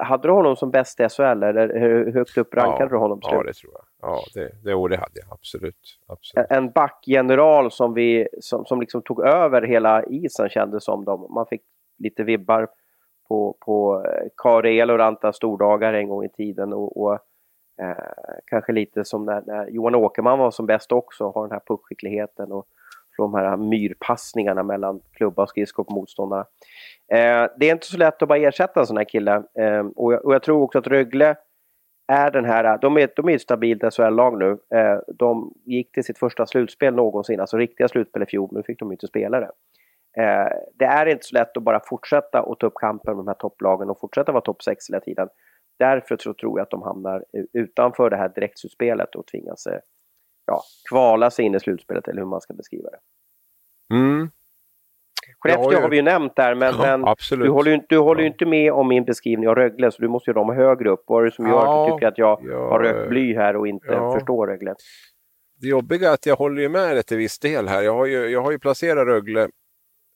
[0.00, 3.18] Hade du honom som bäst i SHL eller hur högt upp rankade ja, du honom?
[3.22, 4.10] Ja, det tror jag.
[4.10, 5.98] Ja, det, det, det hade jag absolut.
[6.06, 6.46] absolut.
[6.50, 11.04] En, en backgeneral som, vi, som, som liksom tog över hela isen kändes som.
[11.04, 11.32] De.
[11.34, 11.62] Man fick
[11.98, 12.68] lite vibbar
[13.32, 17.12] på, på eh, Kari Eloranta stordagar en gång i tiden och, och
[17.82, 17.96] eh,
[18.46, 22.52] kanske lite som när, när, Johan Åkerman var som bäst också, har den här puckskickligheten
[22.52, 22.66] och
[23.16, 26.44] de här myrpassningarna mellan klubba och skridskor på motståndarna.
[27.12, 30.12] Eh, det är inte så lätt att bara ersätta en sån här kille eh, och,
[30.12, 31.36] jag, och, jag, tror också att Rögle
[32.12, 34.50] är den här, de är, de är ett stabilt SHL-lag nu.
[34.78, 38.62] Eh, de gick till sitt första slutspel någonsin, alltså riktiga slutspel i fjol, men nu
[38.62, 39.50] fick de inte spela det.
[40.16, 43.28] Eh, det är inte så lätt att bara fortsätta och ta upp kampen med de
[43.28, 45.28] här topplagen och fortsätta vara topp 6 hela tiden.
[45.78, 49.66] Därför så tror jag att de hamnar utanför det här direktsutspelet och tvingas
[50.46, 52.98] ja, kvala sig in i slutspelet eller hur man ska beskriva det.
[53.94, 54.30] Mm.
[55.38, 58.26] Skellefteå har vi ju nämnt där, men, ja, men du håller ju, du håller ju
[58.26, 61.04] inte med om min beskrivning av Rögle, så du måste ju dem högre upp.
[61.06, 63.34] Vad är det som gör ja, att du tycker att jag ja, har rökt bly
[63.34, 64.74] här och inte förstår Rögle?
[65.60, 67.82] Det jobbiga är att jag håller ju med dig till viss del här.
[67.82, 69.48] Jag har ju, jag har ju placerat Rögle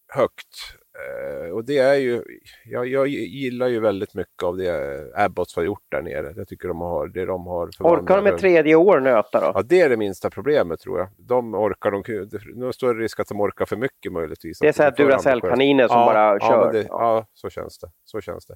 [0.08, 0.76] högt.
[0.96, 2.22] Eh, och det är ju,
[2.64, 6.32] jag, jag, gillar ju väldigt mycket av det Abbots har gjort där nere.
[6.36, 7.70] Jag tycker de har det de har.
[7.80, 9.52] Orkar de ett tredje år nöta då?
[9.54, 11.08] Ja, det är det minsta problemet tror jag.
[11.18, 14.58] De orkar, de, nu står det risk att de orkar för mycket möjligtvis.
[14.58, 16.66] Det är så här Duracell-kaniner som ja, bara kör?
[16.66, 16.86] Ja, det, ja.
[16.88, 17.90] ja, så känns det.
[18.04, 18.54] Så känns det.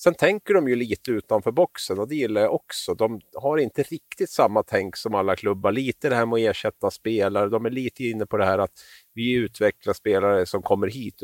[0.00, 2.94] Sen tänker de ju lite utanför boxen och det gillar jag också.
[2.94, 5.72] De har inte riktigt samma tänk som alla klubbar.
[5.72, 7.48] Lite det här med att ersätta spelare.
[7.48, 8.72] De är lite inne på det här att
[9.14, 11.22] vi utvecklar spelare som kommer hit.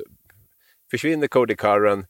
[0.91, 2.07] Försvinner Cody Curran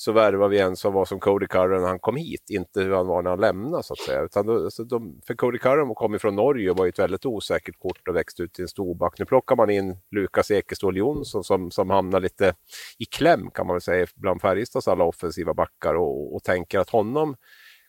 [0.00, 2.92] så värvar vi en som var som Cody Curran när han kom hit, inte hur
[2.92, 4.22] han var när han lämnade så att säga.
[4.22, 7.78] Utan då, alltså de, för Cody Curran kom från Norge och var ett väldigt osäkert
[7.78, 9.18] kort och växte ut till en storback.
[9.18, 12.54] Nu plockar man in Lukas Ekeståhl Jonsson som, som hamnar lite
[12.98, 16.90] i kläm kan man väl säga bland Färjestads alla offensiva backar och, och tänker att
[16.90, 17.36] honom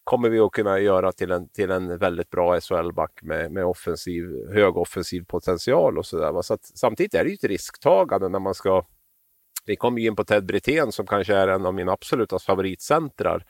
[0.04, 4.24] kommer vi att kunna göra till en, till en väldigt bra SHL-back med, med offensiv,
[4.54, 6.42] hög offensiv potential och sådär.
[6.42, 8.86] Så att, samtidigt är det ju ett risktagande när man ska
[9.70, 13.46] vi kom ju in på Ted Brithén som kanske är en av mina absoluta favoritcentrar.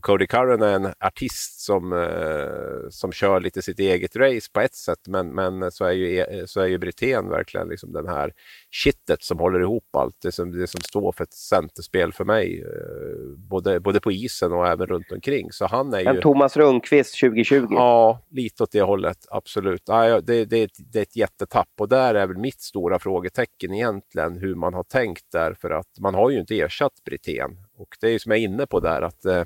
[0.00, 4.74] Cody Curran är en artist som, eh, som kör lite sitt eget race på ett
[4.74, 8.32] sätt men, men så är ju, e, så är ju Brithén verkligen liksom den här
[8.70, 10.16] kittet som håller ihop allt.
[10.22, 12.62] Det som, det som står för ett centerspel för mig.
[12.62, 15.52] Eh, både, både på isen och även runt omkring.
[15.52, 17.66] Så han är en Thomas Rundqvist 2020?
[17.70, 19.18] Ja, lite åt det hållet.
[19.30, 19.82] Absolut.
[19.86, 24.36] Ja, det, det, det är ett jättetapp och där är väl mitt stora frågetecken egentligen
[24.36, 25.54] hur man har tänkt där.
[25.60, 27.56] För att man har ju inte ersatt Brithén.
[27.78, 29.44] Och det är ju som jag är inne på där att eh,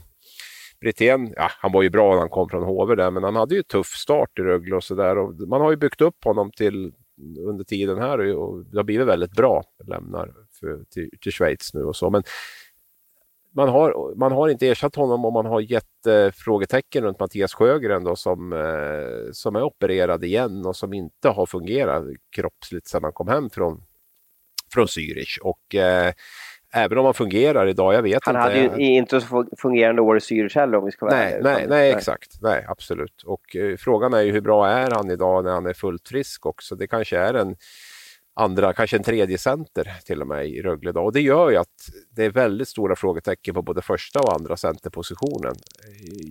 [0.81, 3.55] Brithén, ja, han var ju bra när han kom från HV där, men han hade
[3.55, 5.47] ju tuff start i Rögle och sådär.
[5.47, 6.93] Man har ju byggt upp honom till
[7.49, 9.63] under tiden här och det har blivit väldigt bra.
[9.87, 12.11] Lämnar för, till, till Schweiz nu och så.
[12.11, 12.23] Men
[13.55, 17.55] man har, man har inte ersatt honom och man har gett eh, frågetecken runt Mattias
[17.55, 22.05] Sjögren då, som, eh, som är opererad igen och som inte har fungerat
[22.37, 23.83] kroppsligt sedan han kom hem från,
[24.73, 25.39] från Zürich.
[25.43, 26.13] Och, eh,
[26.73, 28.41] Även om han fungerar idag, jag vet han inte.
[28.41, 31.41] Han hade ju inte så fungerande år i heller om vi ska vara nej.
[31.43, 32.43] Nej, nej, exakt.
[32.43, 33.23] Nej, absolut.
[33.23, 36.47] Och eh, frågan är ju hur bra är han idag när han är fullt frisk
[36.47, 36.75] också.
[36.77, 37.57] Det kanske är en
[38.35, 41.05] andra, kanske en tredje center till och med i Rögle idag.
[41.05, 44.57] Och det gör ju att det är väldigt stora frågetecken på både första och andra
[44.57, 45.55] centerpositionen.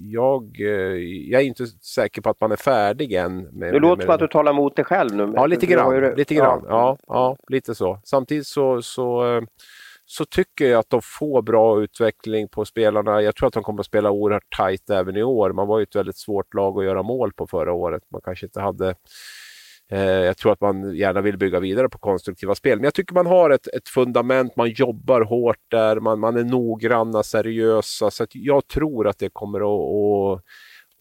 [0.04, 0.98] Jag, eh,
[1.30, 3.42] jag är inte säker på att man är färdig än.
[3.42, 5.32] Med, det låter som att du talar emot dig själv nu.
[5.36, 5.96] Ja, lite grann.
[5.96, 6.16] Ju...
[6.16, 6.66] Lite grann.
[6.68, 6.70] Ja.
[6.70, 6.98] ja.
[7.08, 8.00] Ja, lite så.
[8.04, 9.44] Samtidigt så, så eh,
[10.12, 13.22] så tycker jag att de får bra utveckling på spelarna.
[13.22, 15.54] Jag tror att de kommer att spela oerhört tajt även i år.
[15.54, 18.04] Man var ju ett väldigt svårt lag att göra mål på förra året.
[18.12, 18.96] Man kanske inte hade
[19.92, 22.78] eh, jag tror att man gärna vill bygga vidare på konstruktiva spel.
[22.78, 26.44] Men jag tycker man har ett, ett fundament, man jobbar hårt där, man, man är
[26.44, 28.12] noggranna, seriösa.
[28.12, 30.44] Så jag tror att det kommer att, att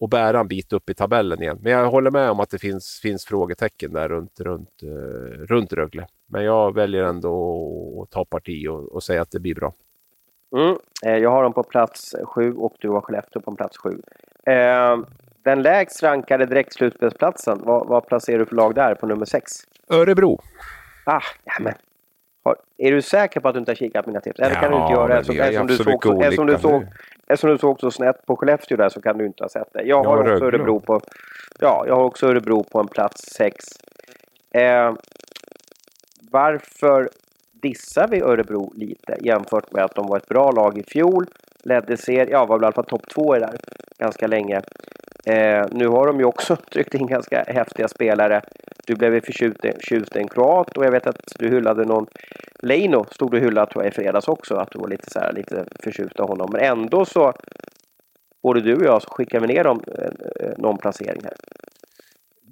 [0.03, 1.59] att, bära en bit upp i tabellen igen.
[1.61, 5.73] Men jag håller med om att det finns, finns frågetecken där runt, runt, eh, runt
[5.73, 6.07] Rögle.
[6.29, 9.73] Men jag väljer ändå att ta parti och, och säga att det blir bra.
[10.55, 10.77] Mm.
[11.05, 14.01] Eh, jag har dem på plats sju och du har Skellefteå på plats sju.
[14.45, 14.97] Eh,
[15.43, 19.51] den lägst rankade direktslutspelsplatsen, vad, vad placerar du för lag där på nummer sex?
[19.89, 20.41] Örebro.
[21.05, 21.73] Ah, ja, men.
[22.43, 24.39] Har, är du säker på att du inte har kikat på mina tips?
[24.39, 25.19] Eller ja, kan du inte göra det?
[25.19, 26.85] Eftersom, eftersom, du såg, eftersom, du såg,
[27.27, 29.83] eftersom du såg så snett på Skellefteå där så kan du inte ha sett det.
[29.83, 31.01] Jag har ja, också Örebro på,
[31.59, 33.65] ja, jag har också Örebro på en plats sex.
[34.53, 34.93] Eh,
[36.31, 37.09] varför
[37.51, 41.25] dissar vi Örebro lite jämfört med att de var ett bra lag i fjol?
[41.63, 43.57] Ledde serien, ja var väl i alla fall topp två i där
[43.97, 44.61] ganska länge.
[45.25, 48.41] Eh, nu har de ju också tryckt in ganska häftiga spelare.
[48.85, 52.07] Du blev förtjust i en kroat och jag vet att du hyllade någon
[52.59, 55.33] Leino stod du hyllad tror jag i fredags också, att du var lite, så här,
[55.33, 56.49] lite förtjust av honom.
[56.51, 57.33] Men ändå så,
[58.43, 60.05] både du och jag, så skickar vi ner dem eh,
[60.45, 61.33] eh någon placering här.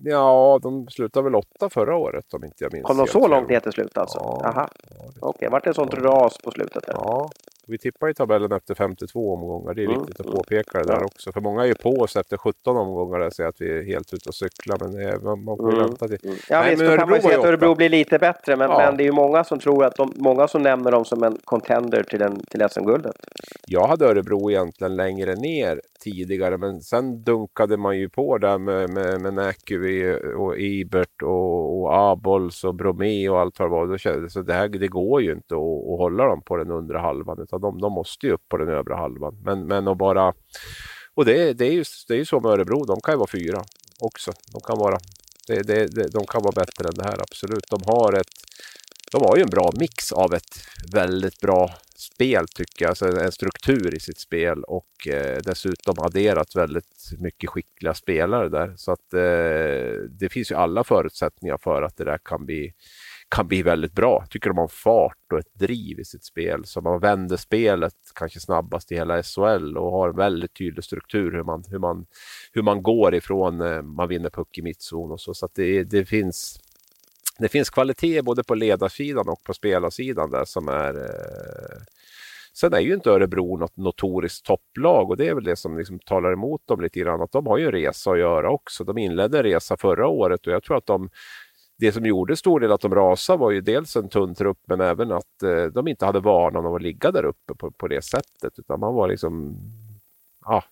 [0.04, 3.50] Ja, de slutade väl åtta förra året om inte jag minns Kom de så långt
[3.50, 4.18] ner till slut alltså?
[4.20, 4.68] Ja, Aha.
[5.00, 5.50] Okej, okay.
[5.50, 6.86] vart det ett sånt ras på slutet?
[6.88, 6.94] Här?
[6.94, 7.30] Ja,
[7.68, 9.74] vi tippar i tabellen efter 52 omgångar.
[9.74, 10.00] Det är mm.
[10.00, 11.32] viktigt att påpeka det där också.
[11.32, 14.14] För många är ju på oss efter 17 omgångar och säger att vi är helt
[14.14, 14.78] ute och cyklar.
[14.82, 15.86] Men är, man, man får mm.
[15.86, 16.20] vänta till...
[16.24, 16.38] Mm.
[16.50, 18.56] Ja, Nej, visst, då kan man ju säga att Örebro blir lite bättre.
[18.56, 18.78] Men, ja.
[18.78, 21.38] men, det är ju många som tror att de, många som nämner dem som en
[21.44, 23.16] contender till, en, till SM-guldet.
[23.68, 26.58] Jag hade Örebro egentligen längre ner tidigare.
[26.58, 31.98] Men sen dunkade man ju på där med, med, med Näkyvi och Ibert och, och
[31.98, 33.88] Abols och Bromé och allt vad det var.
[33.88, 36.98] Då så det, här, det går ju inte att, att hålla dem på den undre
[36.98, 37.40] halvan.
[37.42, 39.42] Utan de, de måste ju upp på den övre halvan.
[39.44, 40.34] Men, men att bara...
[41.16, 43.28] Och det, det, är ju, det är ju så med Örebro, de kan ju vara
[43.28, 43.64] fyra
[44.00, 44.32] också.
[44.52, 44.98] De kan vara,
[45.48, 47.68] det, det, det, de kan vara bättre än det här, absolut.
[47.70, 48.34] De har, ett,
[49.12, 50.60] de har ju en bra mix av ett
[50.94, 56.56] väldigt bra spel tycker jag, alltså en struktur i sitt spel och eh, dessutom adderat
[56.56, 58.74] väldigt mycket skickliga spelare där.
[58.78, 62.74] Så att eh, det finns ju alla förutsättningar för att det där kan bli
[63.30, 64.26] kan bli väldigt bra.
[64.30, 66.66] Tycker de har fart och ett driv i sitt spel.
[66.66, 71.32] Så man vänder spelet kanske snabbast i hela SHL och har en väldigt tydlig struktur
[71.32, 72.06] hur man, hur man,
[72.54, 75.34] hur man går ifrån eh, man vinner puck i mittzon och så.
[75.34, 76.60] Så att det, det finns
[77.40, 81.82] det finns kvalitet både på ledarsidan och på spelarsidan där som är eh...
[82.54, 86.00] Sen är ju inte Örebro något notoriskt topplag och det är väl det som liksom
[86.00, 87.22] talar emot dem lite grann.
[87.22, 88.84] Att de har ju en resa att göra också.
[88.84, 91.10] De inledde en resa förra året och jag tror att de
[91.80, 94.82] det som gjorde stor del att de rasade var ju dels en tunn trupp men
[94.82, 98.02] även att eh, de inte hade vanan av att ligga där uppe på, på det
[98.02, 98.60] sättet.
[98.60, 99.58] Utan man var liksom,
[100.46, 100.64] ja,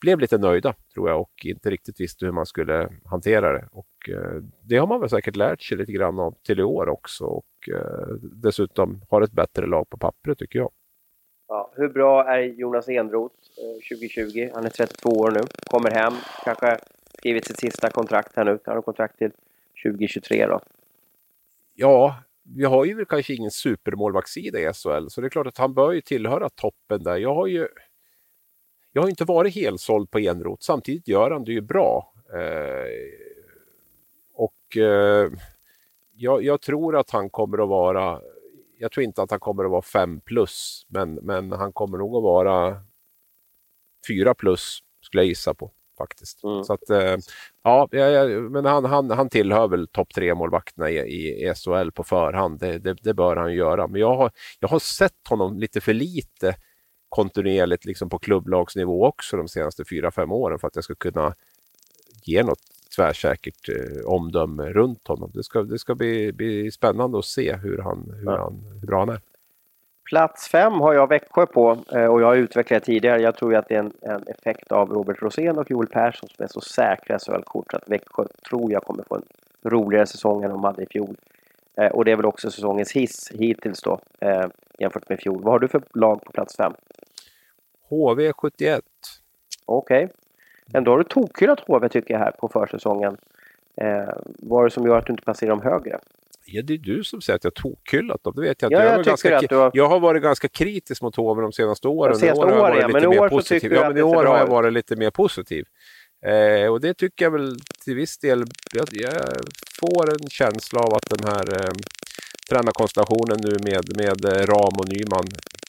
[0.00, 3.68] blev lite nöjda tror jag och inte riktigt visste hur man skulle hantera det.
[3.72, 6.88] Och eh, det har man väl säkert lärt sig lite grann av till i år
[6.88, 10.70] också och eh, dessutom har ett bättre lag på pappret tycker jag.
[11.48, 14.50] Ja, hur bra är Jonas Enroth eh, 2020?
[14.54, 16.12] Han är 32 år nu, kommer hem,
[16.44, 16.78] kanske
[17.18, 18.58] skrivit sitt sista kontrakt här nu.
[18.64, 19.30] Han har kontrakt till
[19.82, 20.60] 2023 då?
[21.74, 25.74] Ja, vi har ju kanske ingen supermålvaktssida i SHL, så det är klart att han
[25.74, 27.16] bör ju tillhöra toppen där.
[27.16, 27.68] Jag har ju
[28.92, 32.12] jag har inte varit helt såld på Enroth, samtidigt gör han det ju bra.
[32.32, 32.86] Eh,
[34.34, 35.30] och eh,
[36.16, 38.20] jag, jag, tror att han kommer att vara,
[38.78, 42.16] jag tror inte att han kommer att vara 5 plus, men, men han kommer nog
[42.16, 42.82] att vara
[44.08, 45.70] 4 plus, skulle jag gissa på
[46.00, 46.44] faktiskt.
[46.44, 46.64] Mm.
[46.64, 47.16] Så att, eh,
[47.62, 47.88] ja,
[48.50, 50.98] men han, han, han tillhör väl topp tre målvakterna i,
[51.48, 52.60] i SHL på förhand.
[52.60, 53.86] Det, det, det, bör han göra.
[53.86, 54.30] Men jag har,
[54.60, 56.56] jag har sett honom lite för lite
[57.08, 61.34] kontinuerligt liksom på klubblagsnivå också de senaste fyra fem åren för att jag ska kunna
[62.24, 62.60] ge något
[62.96, 65.30] tvärsäkert eh, omdöme runt honom.
[65.34, 68.98] Det ska, det ska bli, bli spännande att se hur, han, hur, han, hur bra
[68.98, 69.20] han är.
[70.10, 73.22] Plats fem har jag Växjö på eh, och jag har utvecklat tidigare.
[73.22, 76.44] Jag tror att det är en, en effekt av Robert Rosén och Joel Persson som
[76.44, 79.22] är så säkra SHL-kort så att Växjö tror jag kommer få en
[79.70, 81.16] roligare säsong än de hade i fjol.
[81.76, 84.46] Eh, och det är väl också säsongens hiss hittills då eh,
[84.78, 85.42] jämfört med fjol.
[85.42, 86.72] Vad har du för lag på plats fem?
[87.90, 88.80] HV71.
[89.64, 90.04] Okej.
[90.04, 90.08] Okay.
[90.74, 93.16] Ändå har du tokhyllat HV tycker jag här på försäsongen.
[93.76, 95.98] Eh, vad är det som gör att du inte placerar dem högre?
[96.52, 98.32] Ja, det är du som säger att jag tokhyllat dem.
[98.36, 98.72] Det vet jag.
[98.72, 99.70] Ja, jag, jag, ganska, har...
[99.74, 102.12] jag har varit ganska kritisk mot HV de senaste åren.
[102.12, 102.88] De senaste åren, ja.
[102.88, 105.64] Men i år tycker ja, men i år har jag varit lite mer positiv.
[106.26, 108.44] Eh, och det tycker jag väl till viss del.
[108.72, 109.12] Jag, jag
[109.80, 111.72] får en känsla av att den här eh,
[112.50, 115.26] tränarkonstellationen nu med, med eh, Ram och Nyman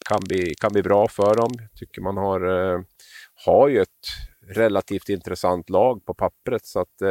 [0.09, 1.51] kan bli, kan bli bra för dem.
[1.59, 2.81] Jag tycker man har, eh,
[3.45, 4.07] har ju ett
[4.47, 7.09] relativt intressant lag på pappret så att eh,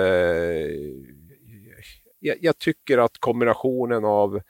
[2.20, 4.40] jag, jag, tycker att kombinationen av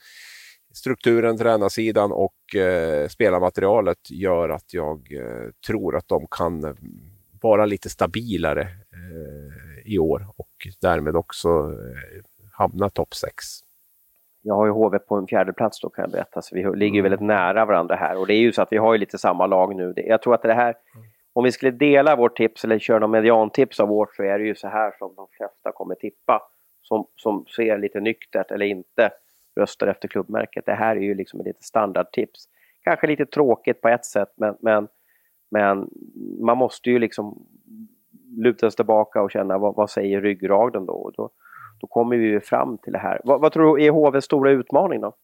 [0.75, 6.77] strukturen, tränarsidan och eh, spelarmaterialet gör att jag eh, tror att de kan
[7.43, 10.51] vara lite stabilare eh, i år och
[10.81, 13.45] därmed också eh, hamna topp 6.
[14.43, 16.99] Jag har ju HV på en fjärde plats då kan jag berätta, så vi ligger
[16.99, 17.03] mm.
[17.03, 18.17] väldigt nära varandra här.
[18.17, 19.95] Och det är ju så att vi har ju lite samma lag nu.
[19.97, 20.75] Jag tror att det här,
[21.33, 24.45] om vi skulle dela vårt tips eller köra någon mediantips av vårt så är det
[24.45, 26.43] ju så här som de flesta kommer tippa.
[26.91, 29.11] Som, som ser lite nyktert eller inte
[29.57, 30.67] röstar efter klubbmärket.
[30.67, 32.49] Det här är ju liksom ett lite standardtips.
[32.83, 34.89] Kanske lite tråkigt på ett sätt men, men,
[35.51, 35.91] men
[36.41, 37.47] man måste ju liksom
[38.37, 40.93] luta sig tillbaka och känna vad, vad säger ryggraden då?
[40.93, 41.31] Och då
[41.81, 43.21] då kommer vi ju fram till det här.
[43.25, 45.17] Vad, vad tror du är HVs stora utmaning då?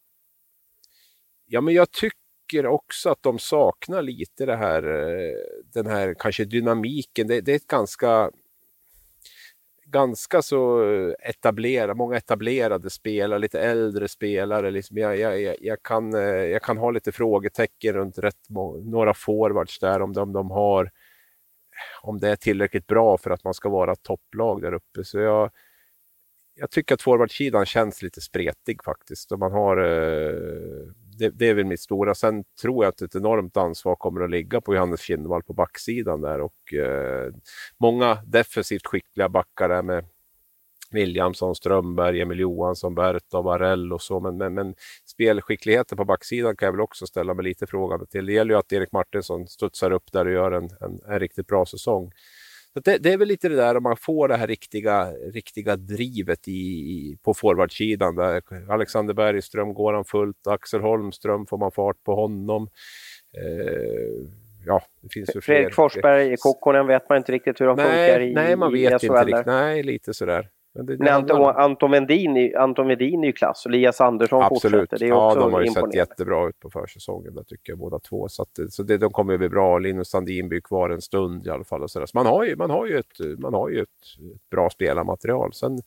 [1.45, 5.35] Ja, men jag tycker också att de saknar lite det här, eh,
[5.73, 7.27] den här kanske dynamiken.
[7.27, 8.31] Det, det är ett ganska
[9.91, 14.71] ganska så eh, etablerade, många etablerade spelare, lite äldre spelare.
[14.71, 18.49] Liksom jag, jag, jag, kan, eh, jag kan ha lite frågetecken runt rätt
[18.83, 20.91] några forwards där, om de, de har
[22.01, 25.03] om det är tillräckligt bra för att man ska vara topplag där uppe.
[25.03, 25.51] Så jag,
[26.55, 29.31] jag tycker att forwardsidan känns lite spretig faktiskt.
[29.31, 30.87] Och man har, eh,
[31.17, 32.15] det, det, är väl mitt stora.
[32.15, 36.21] Sen tror jag att ett enormt ansvar kommer att ligga på Johannes Kinnvall på backsidan
[36.21, 36.41] där.
[36.41, 37.33] Och, eh,
[37.79, 40.05] många defensivt skickliga backar där med
[40.91, 44.19] Williamson, Strömberg, Emil Johansson, Berta, Varell och så.
[44.19, 48.25] Men, men, men spelskickligheten på backsidan kan jag väl också ställa mig lite frågande till.
[48.25, 51.47] Det gäller ju att Erik Martinsson studsar upp där och gör en, en, en riktigt
[51.47, 52.11] bra säsong.
[52.83, 56.47] Det, det, är väl lite det där om man får det här riktiga, riktiga drivet
[56.47, 58.15] i, på forwardsidan.
[58.15, 62.69] Där Alexander Bergström går han fullt, Axel Holmström får man fart på honom.
[63.37, 64.29] Eh,
[64.65, 67.85] ja, det finns ju Fredrik Forsberg i Kokkonen vet man inte riktigt hur de nej,
[67.85, 69.45] funkar i Nej, man vet i inte riktigt.
[69.45, 70.49] Nej, lite sådär.
[70.83, 74.79] Men, Anton, Anton, Vendin, Anton Vedin är ju klass och Elias Andersson Absolut.
[74.79, 74.97] fortsätter.
[74.97, 77.99] Det är ja, de har ju sett jättebra ut på försäsongen, där tycker jag båda
[77.99, 78.29] två.
[78.29, 79.79] Så, att, så det, de kommer ju bli bra.
[79.79, 81.83] Linus Sandin blir kvar en stund i alla fall.
[81.83, 83.89] Och så, så man har ju, man har ju, ett, man har ju ett,
[84.51, 85.53] bra spelarmaterial.
[85.53, 85.81] Sen,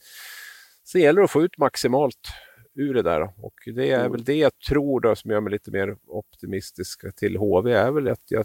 [0.84, 2.28] sen gäller det att få ut maximalt
[2.74, 3.22] ur det där.
[3.22, 4.12] Och det är mm.
[4.12, 8.08] väl det jag tror då, som gör mig lite mer optimistisk till HV, är väl
[8.08, 8.44] att jag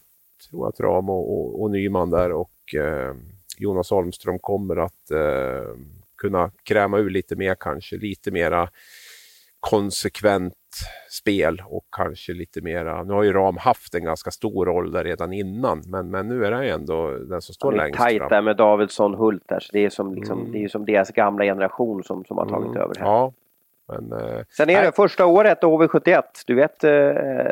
[0.50, 3.16] tror att Ram och, och, och Nyman där och eh,
[3.58, 5.76] Jonas Holmström kommer att eh,
[6.18, 8.70] kunna kräma ur lite mer kanske, lite mera
[9.60, 10.54] konsekvent
[11.12, 15.04] spel och kanske lite mera, nu har ju Ram haft en ganska stor roll där
[15.04, 18.08] redan innan, men, men nu är ju ändå den som står längst fram.
[18.08, 20.52] Det är tajt där med Davidsson Hult där, så det är som, liksom, mm.
[20.52, 22.82] det är som deras gamla generation som, som har tagit mm.
[22.82, 23.06] över här.
[23.06, 23.34] Ja,
[23.88, 26.22] men, eh, Sen är det första året HV71.
[26.48, 26.92] Du vet eh,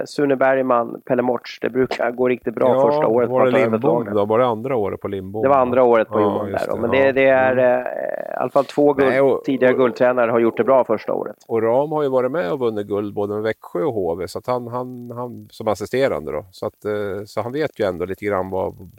[0.05, 1.59] Sune Bergman, Pelle Morts.
[1.61, 3.29] Det brukar gå riktigt bra ja, första året.
[3.29, 4.25] Var det Lindbom då?
[4.25, 5.41] Var det andra året på Lindbom?
[5.41, 6.77] Det var andra året på ja, Lindbom där.
[6.81, 7.85] Men det, det är mm.
[7.85, 11.13] eh, i alla fall två guld, Nej, och, tidigare guldtränare har gjort det bra första
[11.13, 11.35] året.
[11.47, 14.41] Och Ram har ju varit med och vunnit guld både med Växjö och HV så
[14.45, 16.45] han, han, han som assisterande då.
[16.51, 18.91] Så, att, eh, så han vet ju ändå lite grann vad,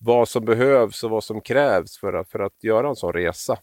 [0.00, 3.58] vad som behövs och vad som krävs för att, för att göra en sån resa.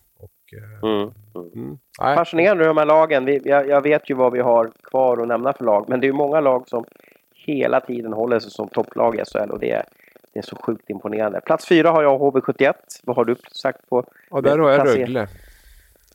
[0.84, 1.12] Mm.
[1.56, 1.78] Mm.
[1.97, 3.26] Fascinerande de här lagen.
[3.26, 6.08] Vi, jag, jag, vet ju vad vi har kvar att nämna för lag, men det
[6.08, 6.86] är många lag som
[7.36, 9.84] hela tiden håller sig som topplag i SHL och det är,
[10.34, 11.41] det är så sjukt imponerande.
[11.41, 12.74] Plats fyra har jag HV71.
[13.04, 14.06] Vad har du sagt på?
[14.30, 15.28] Ja, där har jag Rögle.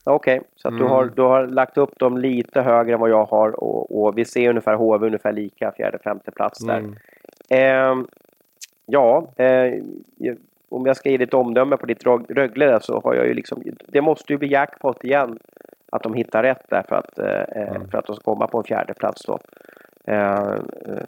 [0.05, 0.81] Okej, okay, så mm.
[0.81, 4.19] du, har, du har lagt upp dem lite högre än vad jag har och, och
[4.19, 6.79] vi ser ungefär HV ungefär lika, fjärde, femte plats där.
[6.79, 6.95] Mm.
[7.51, 8.07] Eh,
[8.87, 9.75] ja, eh,
[10.69, 13.63] om jag ska ge ditt omdöme på ditt Rögle där, så har jag ju liksom,
[13.87, 15.39] det måste ju bli jackpot igen
[15.93, 17.89] att de hittar rätt där för att, eh, mm.
[17.89, 19.39] för att de ska komma på en fjärde plats då.
[20.05, 20.55] Eh,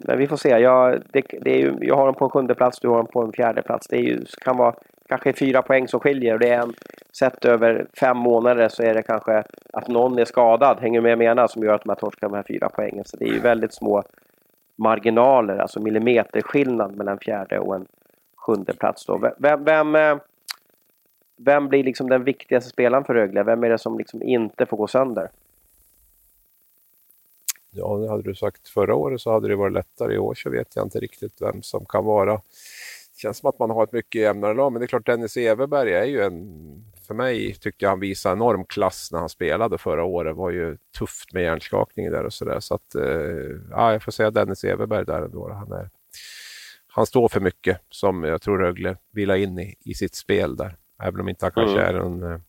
[0.01, 0.49] men vi får se.
[0.49, 3.07] Jag, det, det är ju, jag har dem på en sjunde plats, du har dem
[3.07, 3.87] på en fjärde plats.
[3.87, 4.73] Det är ju, kan vara
[5.07, 6.73] kanske fyra poäng som skiljer och det är en,
[7.19, 9.43] sett över fem månader så är det kanske
[9.73, 12.43] att någon är skadad, hänger med menar, som gör att de här torskar de här
[12.47, 13.05] fyra poängen.
[13.05, 14.03] Så det är ju väldigt små
[14.75, 17.85] marginaler, alltså millimeterskillnad mellan fjärde och en
[18.39, 19.33] sjunde plats då.
[19.37, 20.17] Vem, vem, eh,
[21.37, 23.43] vem blir liksom den viktigaste spelaren för Rögle?
[23.43, 25.29] Vem är det som liksom inte får gå sönder?
[27.71, 30.13] Ja, det hade du sagt förra året så hade det varit lättare.
[30.13, 32.33] I år så vet jag inte riktigt vem som kan vara.
[32.33, 35.37] Det känns som att man har ett mycket jämnare lag, men det är klart Dennis
[35.37, 36.85] Everberg är ju en...
[37.07, 40.29] För mig tyckte jag han visade enorm klass när han spelade förra året.
[40.29, 42.59] Det var ju tufft med hjärnskakning där och sådär.
[42.59, 43.03] Så att, eh,
[43.71, 45.49] ja, jag får säga Dennis Everberg där ändå.
[45.53, 45.89] Han, är,
[46.99, 50.55] han står för mycket som jag tror Rögle vill ha in i, i sitt spel
[50.55, 50.75] där.
[51.03, 51.95] Även om inte han kanske mm.
[51.95, 52.39] är en eh,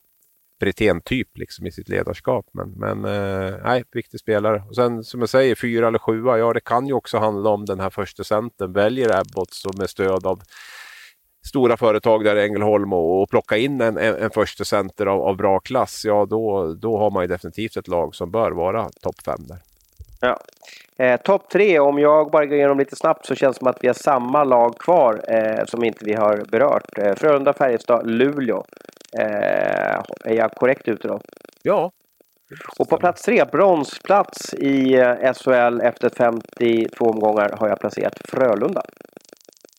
[0.60, 2.46] Brithén-typ liksom i sitt ledarskap.
[2.52, 4.62] Men, men eh, nej, viktig spelare.
[4.68, 7.64] Och sen som jag säger, fyra eller sjua, ja det kan ju också handla om
[7.64, 10.40] den här första centern väljer Abbott så med stöd av
[11.48, 15.20] stora företag där i Ängelholm och, och plocka in en, en, en första center av,
[15.20, 18.88] av, bra klass, ja då, då har man ju definitivt ett lag som bör vara
[19.02, 19.58] topp fem där.
[20.20, 20.40] Ja.
[21.00, 23.78] Eh, Topp tre, om jag bara går igenom lite snabbt så känns det som att
[23.80, 26.98] vi har samma lag kvar eh, som inte vi har berört.
[26.98, 28.64] Eh, Frölunda, Färjestad, Luleå.
[29.18, 31.20] Eh, är jag korrekt ute då?
[31.62, 31.90] Ja.
[32.78, 38.82] Och på plats tre, bronsplats i eh, SHL efter 52 omgångar har jag placerat Frölunda.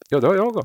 [0.09, 0.63] Ja, det har jag också.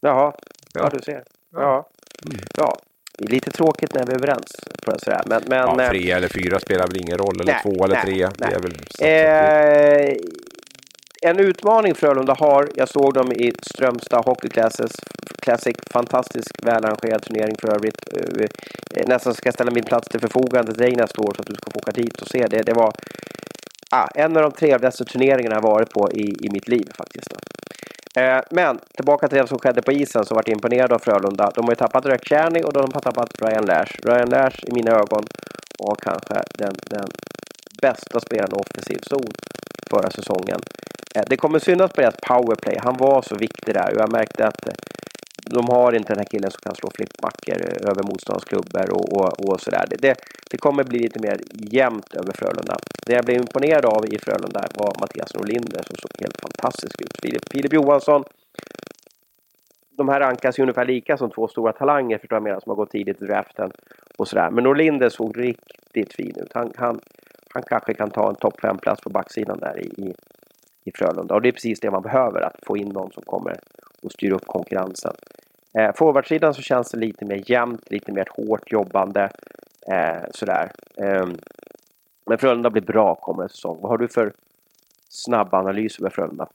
[0.00, 0.32] Jaha,
[0.74, 1.22] ja, ja du ser.
[1.52, 1.88] Ja.
[2.26, 2.40] Mm.
[2.56, 2.76] ja.
[3.18, 4.52] Det är lite tråkigt när vi är överens.
[4.82, 5.22] På det sådär.
[5.26, 8.04] Men, men, ja, tre eller fyra spelar väl ingen roll, eller nej, två eller nej,
[8.04, 8.28] tre.
[8.38, 8.54] Nej.
[8.60, 10.16] Väl eh,
[11.22, 14.92] en utmaning Frölunda har, jag såg dem i Strömstad Hockey Classes,
[15.42, 18.00] Classic, fantastisk välarrangerad turnering för övrigt.
[18.96, 21.46] Eh, nästan ska jag ställa min plats till förfogande till dig nästa år så att
[21.46, 22.62] du ska få åka dit och se det.
[22.62, 22.92] Det var
[23.90, 27.32] ah, en av de trevligaste turneringarna jag varit på i, i mitt liv faktiskt.
[28.14, 31.50] Eh, men tillbaka till det som skedde på isen som varit imponerad av Frölunda.
[31.54, 33.92] De har ju tappat Rökkärni och de har tappat Ryan Lash.
[34.04, 35.24] Ryan Lash i mina ögon
[35.78, 37.08] var kanske den, den
[37.82, 39.32] bästa spelaren i offensiv zon
[39.90, 40.60] förra säsongen.
[41.14, 42.78] Eh, det kommer synas på deras powerplay.
[42.82, 44.68] Han var så viktig där och jag märkte att
[45.50, 49.48] de har inte den här killen som kan slå flippbackar eh, över motståndsklubbor och, och,
[49.48, 49.84] och sådär.
[49.88, 50.14] Det,
[50.50, 52.76] det, kommer bli lite mer jämnt över Frölunda.
[53.06, 57.18] Det jag blev imponerad av i Frölunda var Mattias Norlinder som såg helt fantastisk ut.
[57.22, 58.24] Filip, Filip Johansson.
[59.90, 62.76] De här rankas ju ungefär lika som två stora talanger förstår jag menar, som har
[62.76, 63.70] gått tidigt i draften
[64.18, 64.50] och sådär.
[64.50, 66.52] Men Norlinder såg riktigt fin ut.
[66.54, 67.00] Han, han,
[67.54, 70.14] han kanske kan ta en topp 5-plats på backsidan där i, i,
[70.84, 71.34] i Frölunda.
[71.34, 73.56] Och det är precis det man behöver, att få in någon som kommer
[74.02, 75.14] och styra upp konkurrensen.
[75.78, 79.30] Eh, Forwardsidan så känns det lite mer jämnt, lite mer hårt jobbande.
[79.92, 80.72] Eh, sådär.
[80.96, 81.26] Eh,
[82.26, 83.78] men Frölunda blir bra kommande säsong.
[83.80, 84.32] Vad har du för
[85.08, 86.48] snabb analys över Frölunda?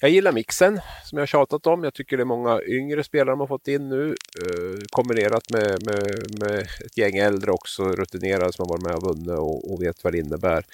[0.00, 1.84] Jag gillar mixen som jag har tjatat om.
[1.84, 4.08] Jag tycker det är många yngre spelare de har fått in nu.
[4.08, 9.02] Eh, kombinerat med, med, med, ett gäng äldre också, rutinerade som har varit med och
[9.02, 10.64] vunnit och, och vet vad det innebär.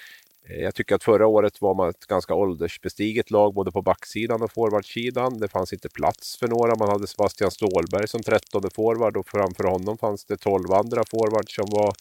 [0.49, 4.43] Eh, jag tycker att förra året var man ett ganska åldersbestiget lag både på backsidan
[4.43, 5.39] och forwardsidan.
[5.39, 6.77] Det fanns inte plats för några.
[6.77, 11.55] Man hade Sebastian Stålberg som 13 forward och framför honom fanns det 12 andra forwards
[11.55, 11.95] som var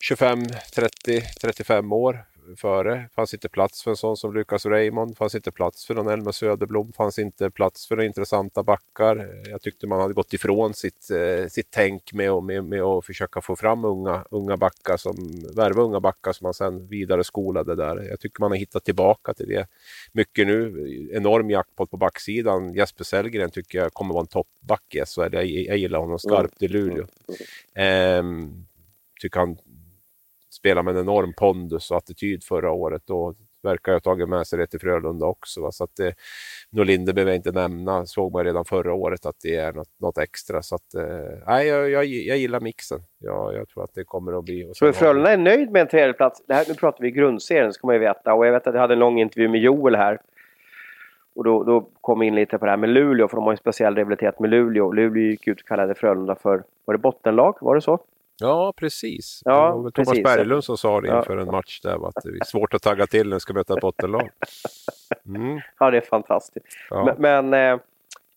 [0.00, 2.24] 25, 30, 35 år
[2.56, 3.08] före.
[3.14, 5.16] fanns inte plats för en sån som Lukas Raymond.
[5.16, 6.92] fanns inte plats för någon Elmer Söderblom.
[6.92, 9.42] fanns inte plats för några intressanta backar.
[9.50, 13.40] Jag tyckte man hade gått ifrån sitt, eh, sitt tänk med, med, med att försöka
[13.40, 15.14] få fram unga, unga backar, som,
[15.56, 18.08] värva unga backar som man sen vidare skolade där.
[18.10, 19.66] Jag tycker man har hittat tillbaka till det
[20.12, 20.88] mycket nu.
[21.12, 22.74] Enorm jackpot på backsidan.
[22.74, 25.34] Jesper Sellgren tycker jag kommer vara en toppback i SHL.
[25.34, 27.06] Jag, jag gillar honom skarpt i Luleå.
[27.74, 28.66] Ehm,
[29.20, 29.56] tycker han
[30.62, 34.58] spelade med en enorm pondus och attityd förra året och verkar ha tagit med sig
[34.58, 35.62] det till Frölunda också.
[35.62, 35.72] Va?
[35.72, 36.14] Så att det,
[36.70, 40.18] Norlinde behöver jag inte nämna, såg man redan förra året att det är något, något
[40.18, 40.62] extra.
[40.62, 43.00] Så att, eh, jag, jag, jag gillar mixen.
[43.18, 44.70] Jag, jag tror att det kommer att bli...
[44.74, 46.42] Så Frölunda är nöjd med en tredjeplats?
[46.46, 48.34] Det här, nu pratar vi grundserien, ska man ju veta.
[48.34, 50.20] Och jag vet att jag hade en lång intervju med Joel här.
[51.34, 53.52] Och då, då kom vi in lite på det här med Luleå, för de har
[53.52, 54.92] en speciell rivalitet med Luleå.
[54.92, 57.56] Luleå gick ut och kallade Frölunda för, var det bottenlag?
[57.60, 57.98] Var det så?
[58.40, 59.42] Ja, precis.
[59.44, 60.22] Ja, det var väl Thomas.
[60.22, 61.18] Berglund som sa det Ja.
[61.18, 63.74] inför en match där, att det är svårt att tagga till när du ska möta
[63.74, 64.28] ett bottenlag.
[65.26, 66.66] Mm, Ja, det är fantastiskt.
[66.90, 67.14] ja.
[67.18, 67.80] Men, men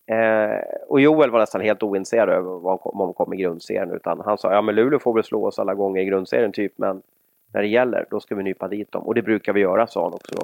[0.08, 2.50] eh, eh, och Joel var nästan helt ointresserad över
[2.86, 3.90] om han kom i grundserien.
[3.90, 6.72] Utan han sa, ja men Luleå får väl slå oss alla gånger i grundserien typ,
[6.76, 7.02] men
[7.54, 9.02] när det gäller, då ska vi nypa dit dem.
[9.02, 10.42] Och det brukar vi göra, sa han också då.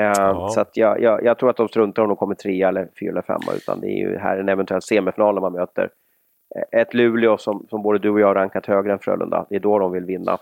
[0.00, 0.48] Eh, Ja.
[0.48, 3.10] Så att jag, jag, jag tror att de struntar om de kommer trea eller fyra
[3.10, 5.90] eller femma, utan det är ju här en eventuell semifinal man möter
[6.70, 9.46] ett Luleå som, som både du och jag har rankat högre än Frölunda.
[9.48, 10.38] Det är då de vill vinna.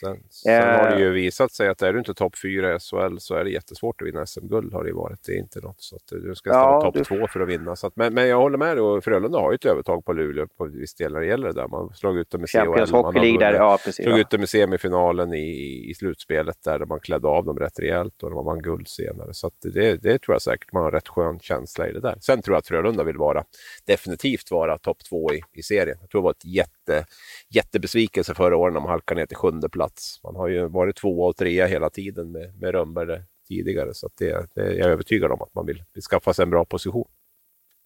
[0.00, 0.66] Sen, sen Eh.
[0.80, 3.44] har det ju visat sig att är du inte topp fyra i SHL så är
[3.44, 5.18] det jättesvårt att vinna SM-guld har det varit.
[5.26, 7.48] Det är inte något så att du ska stå Ja, topp du- två för att
[7.48, 7.76] vinna.
[7.76, 10.12] Så att, men, men jag håller med dig och Frölunda har ju ett övertag på
[10.12, 11.68] Luleå på viss del när det gäller det där.
[11.68, 12.96] Man slagit ut dem i Champions CHL.
[12.96, 14.04] man Hockey har där, ja precis.
[14.04, 14.20] Slog Ja.
[14.20, 18.30] ut dem i semifinalen i, i slutspelet där man klädde av dem rätt rejält och
[18.30, 19.34] de vann guld senare.
[19.34, 22.16] Så det, det tror jag säkert man har rätt skön känsla i det där.
[22.20, 23.44] Sen tror jag att Frölunda vill vara,
[23.86, 25.96] definitivt vara topp två i, i serien.
[26.00, 27.04] Jag tror det var ett jätte,
[27.48, 29.85] jättebesvikelse förra året när man halkade ner till sjunde plats.
[30.24, 34.54] Man har ju varit tvåa och trea hela tiden med, med Rönnberg tidigare så det,
[34.54, 37.08] det, jag är övertygad om att man vill, vill skaffa sig en bra position.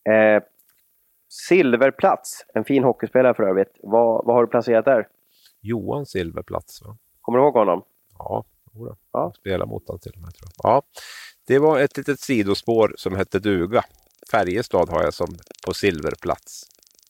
[0.09, 0.43] Eh,
[1.29, 3.79] silverplats, en fin hockeyspelare för övrigt.
[3.83, 5.09] Vad, vad har du placerat där?
[5.61, 6.97] Johan Silverplats, va?
[7.21, 7.83] Kommer du ihåg honom?
[8.19, 8.97] Ja, jodå.
[9.13, 9.21] Ja.
[9.21, 10.35] Jag spelar mot honom till och med.
[10.35, 10.71] Tror jag.
[10.73, 10.83] Ja,
[11.47, 13.83] det var ett litet sidospår som hette duga.
[14.31, 15.29] Färjestad har jag som
[15.67, 16.63] på silverplats.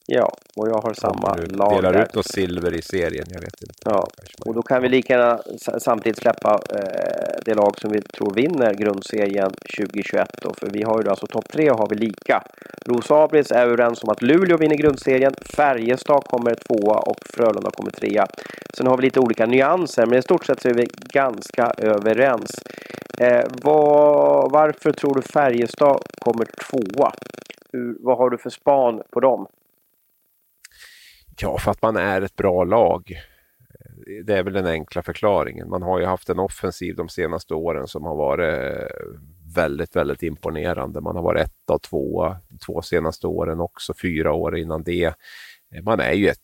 [0.05, 2.03] Ja, och jag har samma du lag delar där.
[2.03, 3.73] ut något silver i serien, jag vet inte.
[3.85, 4.07] Ja,
[4.45, 5.39] Och då kan vi lika gärna
[5.79, 10.97] samtidigt släppa eh, det lag som vi tror vinner grundserien 2021 då, för vi har
[10.97, 12.43] ju då alltså topp tre har vi lika.
[12.85, 17.91] Ros Abris är överens om att Luleå vinner grundserien, Färjestad kommer tvåa och Frölunda kommer
[17.91, 18.27] trea.
[18.77, 22.51] Sen har vi lite olika nyanser, men i stort sett så är vi ganska överens.
[23.17, 27.11] Eh, vad, varför tror du Färjestad kommer tvåa?
[27.71, 29.47] Hur, vad har du för span på dem?
[31.41, 33.19] Ja, för att man är ett bra lag.
[34.25, 35.69] Det är väl den enkla förklaringen.
[35.69, 38.87] Man har ju haft en offensiv de senaste åren som har varit eh,
[39.55, 41.01] väldigt, väldigt imponerande.
[41.01, 45.03] Man har varit etta och tvåa två senaste åren också, fyra år innan det.
[45.75, 46.37] Eh, man är ju ett,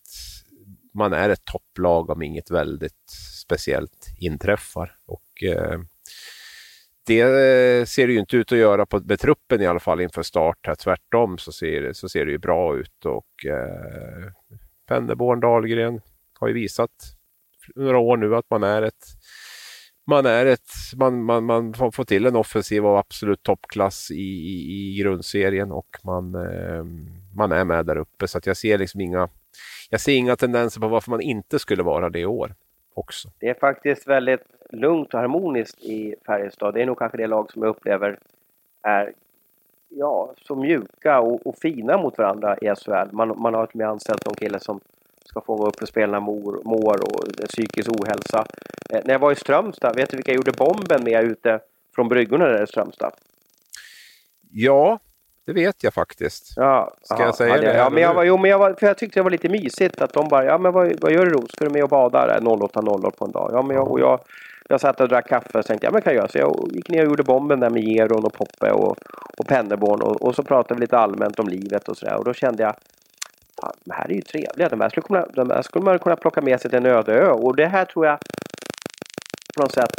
[0.93, 3.09] man är ett topplag om inget väldigt
[3.45, 4.95] speciellt inträffar.
[5.05, 5.79] Och eh,
[7.05, 7.23] det
[7.89, 10.57] ser det ju inte ut att göra på, med truppen i alla fall inför start.
[10.67, 10.75] Här.
[10.75, 14.31] Tvärtom så ser, det- så ser det ju bra ut och eh,
[14.87, 16.01] Penneborn Dahlgren
[16.39, 16.91] har ju visat
[17.75, 19.03] några år nu att man är ett
[20.07, 24.15] man är ett, man, man, man får får till en offensiv av absolut toppklass i,
[24.15, 26.83] i, i grundserien och man, eh,
[27.35, 28.27] man är med där uppe.
[28.27, 29.29] Så att jag ser liksom inga,
[29.89, 32.55] jag ser inga tendenser på varför man inte skulle vara det i år
[32.93, 33.29] också.
[33.39, 36.73] Det är faktiskt väldigt lugnt och harmoniskt i Färjestad.
[36.73, 38.19] Det är nog kanske det lag som jag upplever
[38.83, 39.13] är
[39.89, 43.11] ja, så mjuka och, och fina mot varandra i SHL.
[43.11, 44.79] Man, man har till och med anställt någon kille som
[45.25, 48.45] ska fånga upp hur spelarna mår, mår och psykisk ohälsa.
[48.89, 51.59] Eh, när jag var i Strömstad, vet du vilka jag gjorde bomben med ute
[51.95, 53.11] från bryggorna där i Strömstad?
[54.51, 54.99] Ja,
[55.45, 56.53] det vet jag faktiskt.
[56.55, 58.87] Ja, Ska jag säga ja, det Ja, men jag, var, jo, men jag, var, för
[58.87, 61.31] jag tyckte det var lite mysigt att de bara, ja men vad, vad gör du
[61.31, 61.51] Ros?
[61.51, 63.49] Ska du med och bada där 08.00 på en dag?
[63.53, 64.19] Ja, men jag, och jag,
[64.69, 66.27] jag satt och drack kaffe och tänkte, ja men kan jag göra.
[66.27, 68.97] Så jag gick ner och gjorde bomben där med Geron och Poppe och,
[69.37, 72.15] och Penneborn och, och så pratade vi lite allmänt om livet och sådär.
[72.15, 72.75] Och då kände jag,
[73.61, 74.69] fan, de här är ju trevliga.
[74.69, 77.13] De här, skulle kunna, de här skulle man kunna plocka med sig till en öde
[77.13, 77.29] ö.
[77.29, 78.19] Och det här tror jag
[79.55, 79.95] på något sätt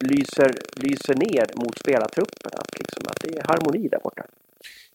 [0.00, 2.52] lyser, lyser ner mot spelartruppen.
[2.58, 4.22] Att, liksom, att det är harmoni där borta.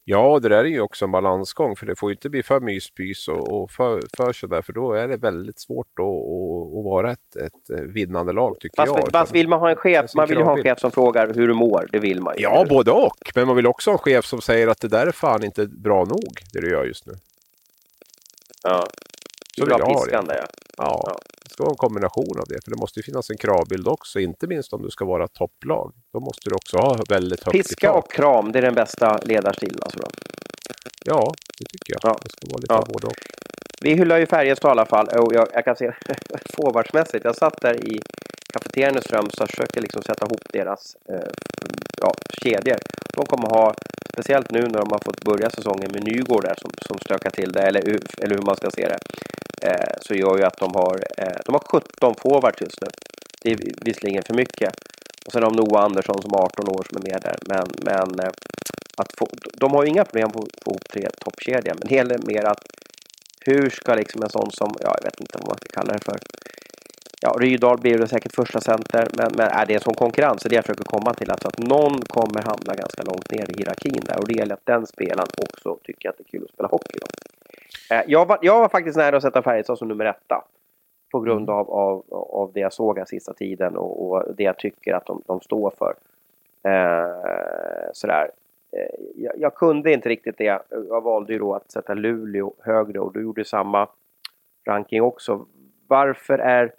[0.10, 2.60] Ja, det där är ju också en balansgång för det får ju inte bli för
[2.60, 6.84] myspys och, och för, för sådär för då är det väldigt svårt att, att, att
[6.86, 9.12] vara ett, ett eh, vinnande lag tycker Fast, jag.
[9.12, 11.48] fast vill man ha en chef, man vill ju ha en chef som frågar hur
[11.48, 11.88] du mår.
[11.92, 12.44] Det vill man ju.
[12.44, 13.32] Ja, både och.
[13.36, 15.66] Men man vill också ha en chef som säger att det där är fan inte
[15.68, 17.14] bra nog, det du gör just nu.
[18.64, 18.88] Ja.
[19.60, 20.06] Så Du vill vill ha jag ha det.
[20.06, 20.46] piskan där ja.
[20.78, 21.18] Ja, Ja.
[21.44, 22.60] det ska vara en kombination av det.
[22.64, 25.94] För det måste ju finnas en kravbild också, inte minst om du ska vara topplag.
[26.14, 29.80] Då måste du också ha väldigt högt Piska och kram, det är den bästa ledarstilen
[29.82, 30.08] alltså då.
[31.06, 32.12] Ja, det tycker jag.
[32.12, 32.18] Ja.
[32.24, 32.84] Det ska vara lite Ja.
[32.94, 33.14] både och.
[33.82, 35.92] Vi hyllar ju Färjestad i alla fall och jag, jag kan se
[36.54, 37.26] forwardsmässigt.
[37.26, 38.00] Jag satt där i
[38.54, 41.30] kafeterian i Strömstad och försökte liksom sätta ihop deras eh,
[42.02, 42.78] ja, kedjor.
[43.14, 43.74] De kommer ha,
[44.14, 47.52] speciellt nu när de har fått börja säsongen med Nygård där som, som stökar till
[47.52, 47.82] det, eller,
[48.22, 48.98] eller hur man ska se det.
[49.62, 52.88] Eh, så gör ju att de har, eh, de har 17 forwards just nu.
[53.42, 54.74] Det är visserligen för mycket.
[55.26, 57.38] Och sen har de Noah Andersson som är 18 år som är med där.
[57.46, 58.32] Men, men eh,
[58.98, 61.74] att få, de har ju inga problem på att få ihop tre toppkedjor.
[61.80, 62.64] Men det gäller mer att
[63.42, 66.04] hur ska liksom en sån som, ja jag vet inte vad man ska kalla det
[66.06, 66.20] för.
[67.22, 70.44] Ja, Rydahl blir det säkert första center, men, men äh, är det en sån konkurrens?
[70.44, 71.32] Det är det jag försöker komma till.
[71.32, 74.66] Alltså att någon kommer hamna ganska långt ner i hierarkin där och det gäller att
[74.66, 76.98] den spelaren också tycker att det är kul att spela hockey.
[77.02, 77.08] Då.
[77.92, 80.44] Eh, jag, var, jag var faktiskt nära att sätta Färjestad som nummer etta.
[81.12, 81.60] På grund Mm.
[81.60, 85.06] av, av, av det jag såg här sista tiden och, och det jag tycker att
[85.06, 85.96] de, de står för.
[86.64, 88.32] Eh, sådär.
[88.72, 90.60] Eh, jag, jag kunde inte riktigt det.
[90.70, 93.88] Jag valde ju då att sätta Luleå högre och du gjorde samma
[94.66, 95.46] ranking också.
[95.88, 96.74] Varför är,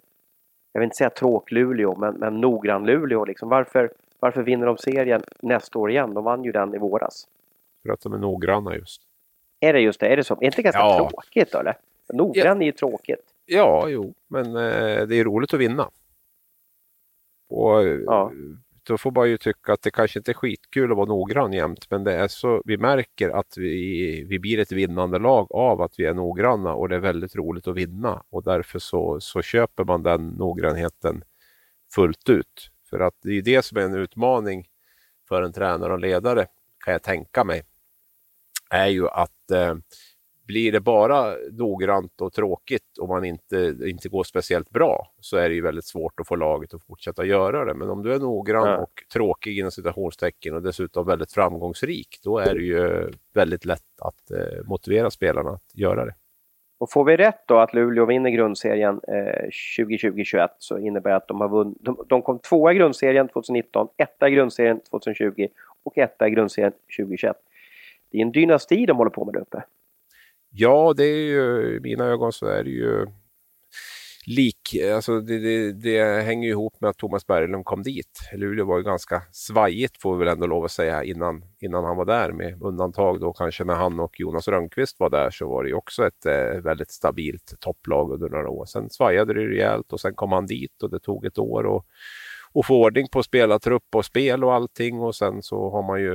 [0.73, 3.49] jag vill inte säga tråk-Luleå, men, men noggrann-Luleå liksom.
[3.49, 6.13] Varför, varför vinner de serien nästa år igen?
[6.13, 7.27] De vann ju den i våras.
[7.85, 9.01] För att de är noggranna just.
[9.59, 10.07] Är det just det?
[10.07, 10.33] Är det så?
[10.41, 11.09] Är inte ganska Ja.
[11.11, 11.77] tråkigt eller?
[12.13, 13.33] Noggrann är ju tråkigt.
[13.45, 15.89] Ja, jo, men eh, det är roligt att vinna.
[17.49, 18.31] Och eh, Ja.
[18.83, 21.85] då får man ju tycka att det kanske inte är skitkul att vara noggrann jämt,
[21.89, 25.99] men det är så, vi märker att vi, vi blir ett vinnande lag av att
[25.99, 29.83] vi är noggranna och det är väldigt roligt att vinna och därför så, så köper
[29.83, 31.23] man den noggrannheten
[31.95, 32.69] fullt ut.
[32.89, 34.67] För att det är ju det som är en utmaning
[35.27, 36.47] för en tränare och ledare,
[36.85, 37.63] kan jag tänka mig,
[38.69, 39.75] är ju att eh,
[40.47, 45.49] blir det bara noggrant och tråkigt och man inte, inte går speciellt bra så är
[45.49, 47.73] det ju väldigt svårt att få laget att fortsätta göra det.
[47.73, 48.77] Men om du är noggrann Ja.
[48.77, 54.31] och tråkig inom citationstecken och dessutom väldigt framgångsrik, då är det ju väldigt lätt att
[54.31, 56.13] eh, motivera spelarna att göra det.
[56.79, 59.49] Och får vi rätt då att Luleå vinner grundserien eh,
[59.79, 61.77] 2020-21 så innebär det att de har vunnit.
[61.81, 65.47] De, de kom tvåa i grundserien 2019, etta i grundserien 2020
[65.83, 67.37] och etta i grundserien 2021.
[68.11, 69.63] Det är en dynasti de håller på med där uppe.
[70.51, 73.05] Ja, det är ju, i mina ögon så är det ju
[74.29, 78.29] lik, alltså det, det, det hänger ju ihop med att Thomas Berglund kom dit.
[78.33, 81.97] Luleå var ju ganska svajigt får vi väl ändå lov att säga innan, innan han
[81.97, 85.63] var där med undantag då kanske när han och Jonas Rönnqvist var där så var
[85.63, 88.65] det ju också ett eh, väldigt stabilt topplag under några år.
[88.65, 91.85] Sen svajade det rejält och sen kom han dit och det tog ett år och,
[92.51, 96.11] och få ordning på spelartrupp och spel och allting och sen så har man ju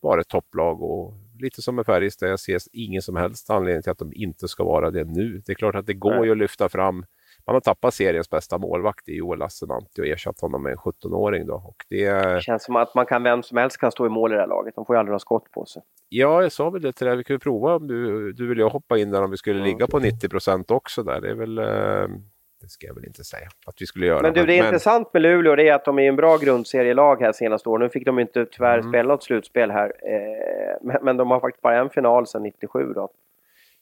[0.00, 3.98] varit topplag och lite som med Färjestad, jag ser ingen som helst anledning till att
[3.98, 5.42] de inte ska vara det nu.
[5.46, 6.24] Det är klart att det går Nej.
[6.24, 7.04] ju att lyfta fram
[7.46, 11.46] man har tappat seriens bästa målvakt i Joel Lassinantti och ersatt honom med en 17-åring.
[11.46, 11.54] Då.
[11.54, 14.32] Och det, Det känns som att man kan, vem som helst kan stå i mål
[14.32, 14.74] i det här laget.
[14.74, 15.82] De får ju aldrig några skott på sig.
[16.08, 18.58] ja, jag sa väl det till dig, vi kan ju prova om du, du vill
[18.58, 21.20] ju hoppa in där om vi skulle ligga på 90 procent också där.
[21.20, 22.18] Det är väl, eh,
[22.60, 24.22] det ska jag väl inte säga att vi skulle göra.
[24.22, 27.20] Men du, det är intressant med Luleå det är att de är en bra grundserielag
[27.20, 27.78] här senaste år.
[27.78, 28.90] Nu fick de inte tyvärr Mm.
[28.90, 29.92] spela något slutspel här.
[30.02, 33.08] Eh, men, men de har faktiskt bara en final sedan 97 då.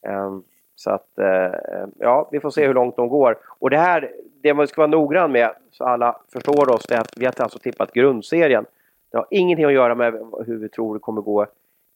[0.07, 0.43] Ehm,
[0.77, 3.39] så att, eh, ja, vi får se hur långt de går.
[3.59, 4.13] Och det här,
[4.43, 7.35] det man ska vara noggrann med, så alla förstår oss, det är att vi har
[7.39, 8.67] alltså tippat grundserien.
[9.11, 10.15] Det har ingenting att göra med
[10.47, 11.47] hur vi tror det kommer gå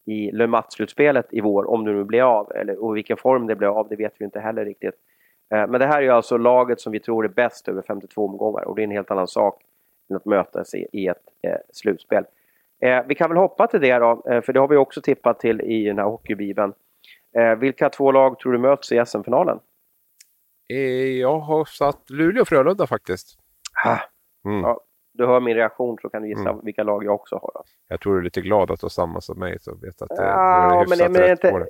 [0.04, 2.52] i Le Mat-slutspelet i vår, om det nu blir av.
[2.52, 4.94] Eller, och vilken form det blir av, det vet vi inte heller riktigt.
[5.54, 8.62] Eh, Men det här är alltså laget som vi tror är bäst över 52 omgångar
[8.64, 9.62] och det är en helt annan sak
[10.10, 12.24] än att mötas i, i ett eh, slutspel.
[12.82, 15.60] Eh, vi kan väl hoppa till det då, för det har vi också tippat till
[15.60, 16.72] i den här hockeybibeln.
[17.58, 19.58] Vilka två lag tror du möts i SM-finalen?
[21.20, 23.38] Jag har satt Luleå och Frölunda faktiskt.
[23.84, 23.98] Ha,
[24.44, 24.60] Mm.
[24.60, 24.80] Ja.
[25.12, 26.64] du hör min reaktion så kan du gissa Mm.
[26.64, 27.50] vilka lag jag också har.
[27.54, 27.62] Då.
[27.88, 30.08] Jag tror du är lite glad att du har samma som mig så vet att
[30.08, 31.50] det, Ja, du är men, men rätt inte...
[31.50, 31.66] på det.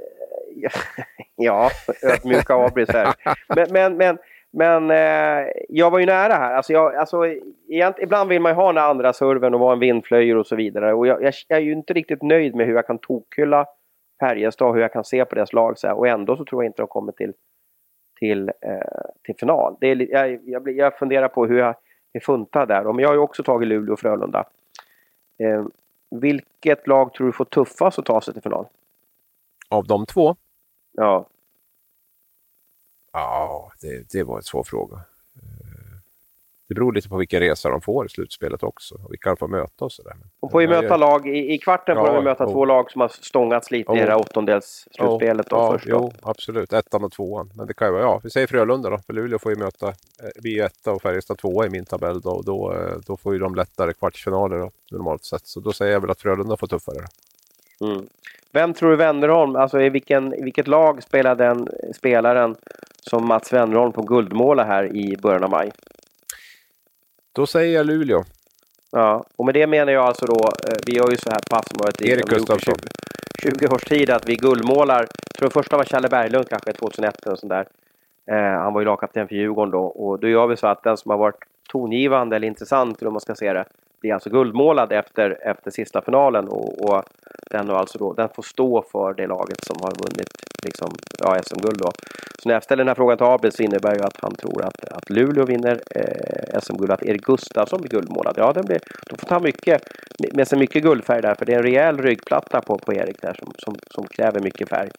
[1.37, 1.71] ja,
[2.03, 3.15] ödmjuka Abris här.
[3.57, 4.19] Men, men, men,
[4.51, 6.55] men eh, jag var ju nära här.
[6.55, 7.27] Alltså jag, alltså,
[7.69, 10.57] egent, ibland vill man ju ha den andra serven och vara en vindflöjor och så
[10.57, 10.95] vidare.
[10.95, 13.67] Och jag, jag, jag är ju inte riktigt nöjd med hur jag kan tokhylla
[14.21, 15.79] Färjestad och hur jag kan se på deras lag.
[15.79, 15.95] Så här.
[15.95, 17.33] Och ändå så tror jag inte de kommer till,
[18.19, 19.77] till, eh, till final.
[19.81, 21.75] Det är, jag, jag, jag funderar på hur jag
[22.13, 22.83] är funtad där.
[22.83, 24.45] Men jag har ju också tagit Luleå och Frölunda.
[25.39, 25.65] Eh,
[26.11, 28.67] vilket lag tror du får tuffast att ta sig till final?
[29.69, 30.37] Av de två?
[30.93, 31.29] Ja,
[33.13, 34.97] Ja, det, det var en svår fråga.
[35.37, 35.99] Eh,
[36.69, 38.95] Det beror lite på vilken resa de får i slutspelet också.
[39.05, 40.17] Och vilka de får möta och sådär.
[40.41, 42.51] De får ju möta lag, i, i kvarten får Ja, de ju möta jo.
[42.53, 44.05] två lag som har stångats lite i Jo.
[44.05, 45.47] det här åttondels-slutspelet.
[45.51, 46.73] Då ja, först jo, absolut.
[46.73, 47.53] Ettan och tvåan.
[47.55, 48.99] Men det kan ju vara, ja, vi säger Frölunda då.
[48.99, 49.95] För Luleå får ju möta, eh,
[50.43, 52.31] vi är ju etta och Färjestad tvåa i min tabell då.
[52.31, 55.47] Och då, eh, då får ju de lättare kvartsfinaler då, normalt sett.
[55.47, 56.97] Så då säger jag väl att Frölunda får tuffare.
[56.97, 57.07] då.
[57.81, 58.07] Mm.
[58.53, 62.57] Vem tror du Wennerholm, alltså i, vilken, i vilket lag spelar den spelaren
[63.01, 65.73] som Mats Wennerholm på guldmåla här i början av maj?
[67.33, 68.25] Då säger jag Luleå.
[68.93, 71.57] Ja, och med det menar jag alltså då, eh, vi gör ju så här på
[71.57, 72.75] Aftonbladet i Erik vi har gjort i Gustafsson.
[73.43, 77.27] 20, 20 års tid att vi guldmålar, jag tror första var Challe Berglund kanske 2001
[77.27, 77.67] eller sånt där.
[78.31, 80.97] Eh, han var ju lagkapten för Djurgården då och då gör vi så att den
[80.97, 83.65] som har varit tongivande eller intressant, hur man ska se det,
[84.01, 87.05] blir alltså guldmålad efter, efter sista finalen och, och
[87.51, 90.29] den, alltså då, den får stå för det laget som har vunnit
[90.65, 91.83] liksom, ja, SM-guld.
[92.43, 94.65] Så när jag ställer den här frågan till Abel så innebär ju att han tror
[94.65, 98.35] att, att Luleå vinner eh, SM-guld, att Erik Gustafsson blir guldmålad.
[98.37, 99.83] Ja, den blir, då får ta mycket,
[100.33, 103.35] med sig mycket guldfärg där, för det är en rejäl ryggplatta på, på Erik där
[103.35, 104.91] som, som, som kräver mycket färg.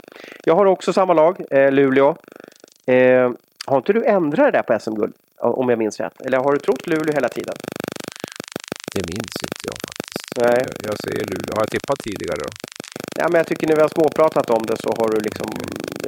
[0.43, 2.15] Jag har också samma lag, eh, Luleå.
[2.85, 3.31] Eh,
[3.65, 5.13] har inte du ändrat det där på SM-guld?
[5.41, 6.21] Om jag minns rätt.
[6.21, 7.55] Eller har du trott Luleå hela tiden?
[8.99, 10.27] Det minns inte jag faktiskt.
[10.43, 10.59] Nej.
[10.65, 11.53] Jag, jag säger Luleå.
[11.55, 12.49] Har jag tippat tidigare då?
[13.19, 15.47] Ja, men jag tycker när vi har småpratat om det så har du liksom...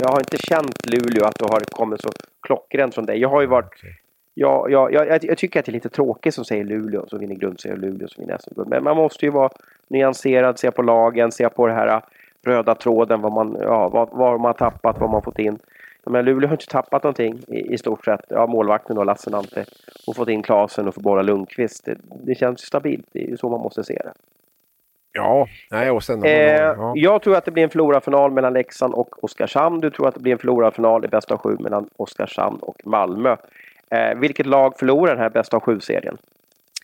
[0.03, 2.11] Jag har inte känt Luleå att du har kommit så
[2.41, 3.17] klockrent från dig.
[3.19, 3.65] Jag har ju varit...
[3.65, 3.93] Okay.
[4.33, 7.35] Jag, jag, jag, jag, tycker att det är lite tråkigt som säger Luleå som vinner
[7.35, 8.69] grundserien och Luleå som vinner SM-guld.
[8.69, 9.49] Men man måste ju vara
[9.87, 12.01] nyanserad, se på lagen, se på det här
[12.45, 15.59] röda tråden, vad man, ja, vad, vad man har tappat, vad man fått in.
[16.05, 18.25] Men Luleå har inte tappat någonting i, i stort sett.
[18.29, 19.63] Ja, målvakten och Lassinantti
[20.07, 21.85] och fått in Klasen och Förbola Lundqvist.
[21.85, 23.05] Det, det känns stabilt.
[23.11, 24.13] Det är ju så man måste se det.
[25.13, 26.23] Ja, nej och sen...
[26.23, 26.93] Eh, ja.
[26.95, 29.79] Jag tror att det blir en förlorarfinal mellan Leksand och Oskarshamn.
[29.79, 33.35] Du tror att det blir en förlorarfinal i bästa av sju mellan Oskarshamn och Malmö.
[33.89, 36.17] Eh, vilket lag förlorar den här bästa av sju-serien?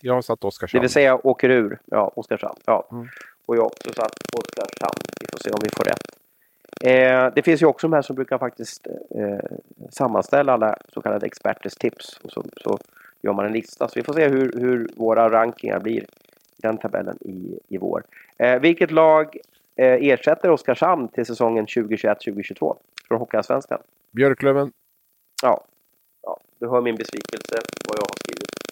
[0.02, 0.78] Jag har satt Oskarshamn.
[0.78, 1.78] Det vill säga åker ur.
[1.84, 2.56] Ja, Oskarshamn.
[2.66, 2.88] Ja.
[2.92, 3.08] Mm.
[3.46, 5.00] Och jag har också satt Oskarshamn.
[5.20, 6.18] Vi får se om vi får rätt.
[6.84, 9.56] Eh, det finns ju också de här som brukar faktiskt eh,
[9.90, 12.20] sammanställa alla så kallade experters tips.
[12.22, 12.78] Och så, så
[13.22, 13.88] gör man en lista.
[13.88, 16.06] Så vi får se hur, hur våra rankingar blir i
[16.62, 18.02] den tabellen i, i vår.
[18.36, 19.36] Eh, vilket lag
[19.76, 22.76] eh, ersätter Oskarshamn till säsongen 2021-2022
[23.08, 23.80] från Hockeyallsvenskan?
[24.10, 24.72] Björklöven.
[25.42, 25.64] Ja.
[26.22, 27.54] ja, du hör min besvikelse
[27.88, 28.67] vad jag har skrivit.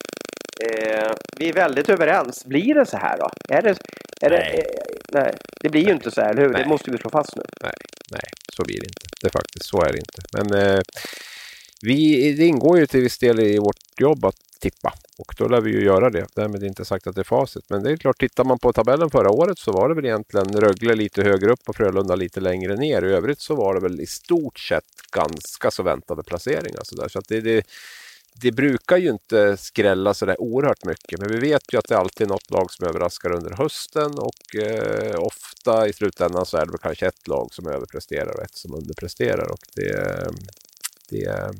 [0.61, 2.45] Eh, vi är väldigt överens.
[2.45, 3.31] Blir det så här då?
[3.49, 3.77] Är det,
[4.21, 4.63] är nej.
[5.11, 6.53] Det, eh, nej, det blir ju inte så här, eller hur?
[6.53, 6.63] Nej.
[6.63, 7.43] Det måste vi slå fast nu.
[7.63, 7.75] Nej,
[8.11, 9.07] nej, så blir det inte.
[9.21, 10.23] Det är faktiskt, så är det inte.
[10.33, 10.81] Men eh,
[11.83, 15.61] vi, det ingår ju till viss del i vårt jobb att tippa och då lär
[15.61, 16.27] vi ju göra det.
[16.35, 17.65] Därmed inte sagt att det är facit.
[17.69, 20.61] Men det är klart, tittar man på tabellen förra året så var det väl egentligen
[20.61, 23.05] Rögle lite högre upp och Frölunda lite längre ner.
[23.05, 26.81] I övrigt så var det väl i stort sett ganska så väntade placeringar.
[26.83, 27.09] Så, där.
[27.09, 27.67] så att det, det
[28.41, 31.99] det brukar ju inte skrälla så där oerhört mycket, men vi vet ju att det
[31.99, 36.67] alltid är något lag som överraskar under hösten och eh, ofta i slutändan så är
[36.67, 39.53] det kanske ett lag som överpresterar och ett som underpresterar.
[39.53, 40.29] Och det,
[41.11, 41.51] det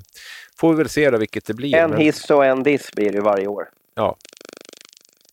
[0.57, 1.77] får vi väl se då vilket det blir.
[1.77, 2.01] En men...
[2.01, 3.69] hiss och en diss blir det varje år.
[3.95, 4.17] Ja.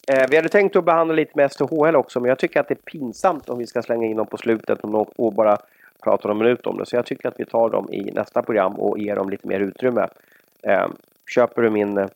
[0.07, 2.73] Eh, vi hade tänkt att behandla lite med STHL också, men jag tycker att det
[2.73, 4.79] är pinsamt om vi ska slänga in dem på slutet
[5.15, 5.57] och bara
[6.03, 6.85] prata någon minut om det.
[6.85, 9.59] Så jag tycker att vi tar dem i nästa program och ger dem lite mer
[9.59, 10.07] utrymme.
[11.35, 12.09] Köper du min,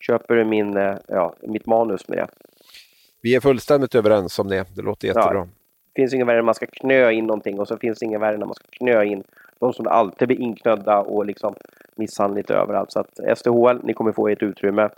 [0.00, 2.26] köper du min, ja, mitt manus med det.
[3.22, 4.66] Vi är fullständigt överens om det.
[4.76, 5.34] Det låter jättebra.
[5.34, 5.48] Ja,
[5.92, 8.20] det finns ingen värre än man ska knö in någonting och så finns det ingen
[8.20, 9.24] värre när man ska knö in
[9.58, 11.54] de som alltid blir inknödda och liksom
[11.94, 12.92] misshandlar lite överallt.
[12.92, 14.88] Så att STHL, ni kommer få ert utrymme.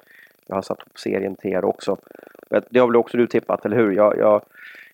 [0.46, 1.96] Jag har satt upp serien till er också.
[2.70, 3.92] Det har väl också du tippat, eller hur?
[3.92, 4.42] Jag, jag,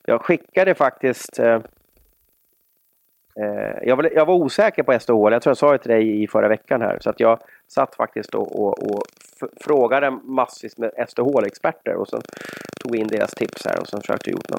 [0.05, 1.61] jag skickade faktiskt Eh,
[3.83, 6.29] jag, var, jag var osäker på SDH, jag tror jag sa det till dig i
[6.29, 9.03] förra veckan här, så att jag satt faktiskt och, och, och
[9.61, 12.23] frågade massvis med SDH-experter och sen
[12.81, 14.51] tog in deras tips här och sen försökte jag gjort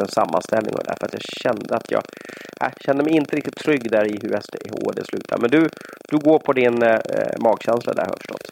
[0.00, 2.02] en sammanställning och det för att jag kände att jag,
[2.60, 5.38] jag kände mig inte riktigt trygg där i hur SDHD slutar.
[5.38, 5.68] Men du,
[6.08, 7.00] du går på din eh,
[7.40, 8.50] magkänsla där har jag förstått.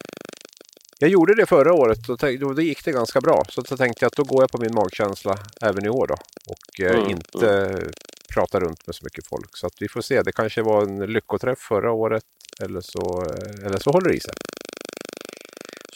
[0.99, 3.43] Jag gjorde det förra året och då, då gick det ganska bra.
[3.49, 6.15] Så då tänkte jag att då går jag på min magkänsla även i år då.
[6.47, 7.91] Och eh, mm, inte mm
[8.35, 9.57] prata runt med så mycket folk.
[9.57, 10.22] Så att vi får se.
[10.22, 12.24] Det kanske var en lyckoträff förra året
[12.62, 14.35] eller så, eh, eller så håller det i sig.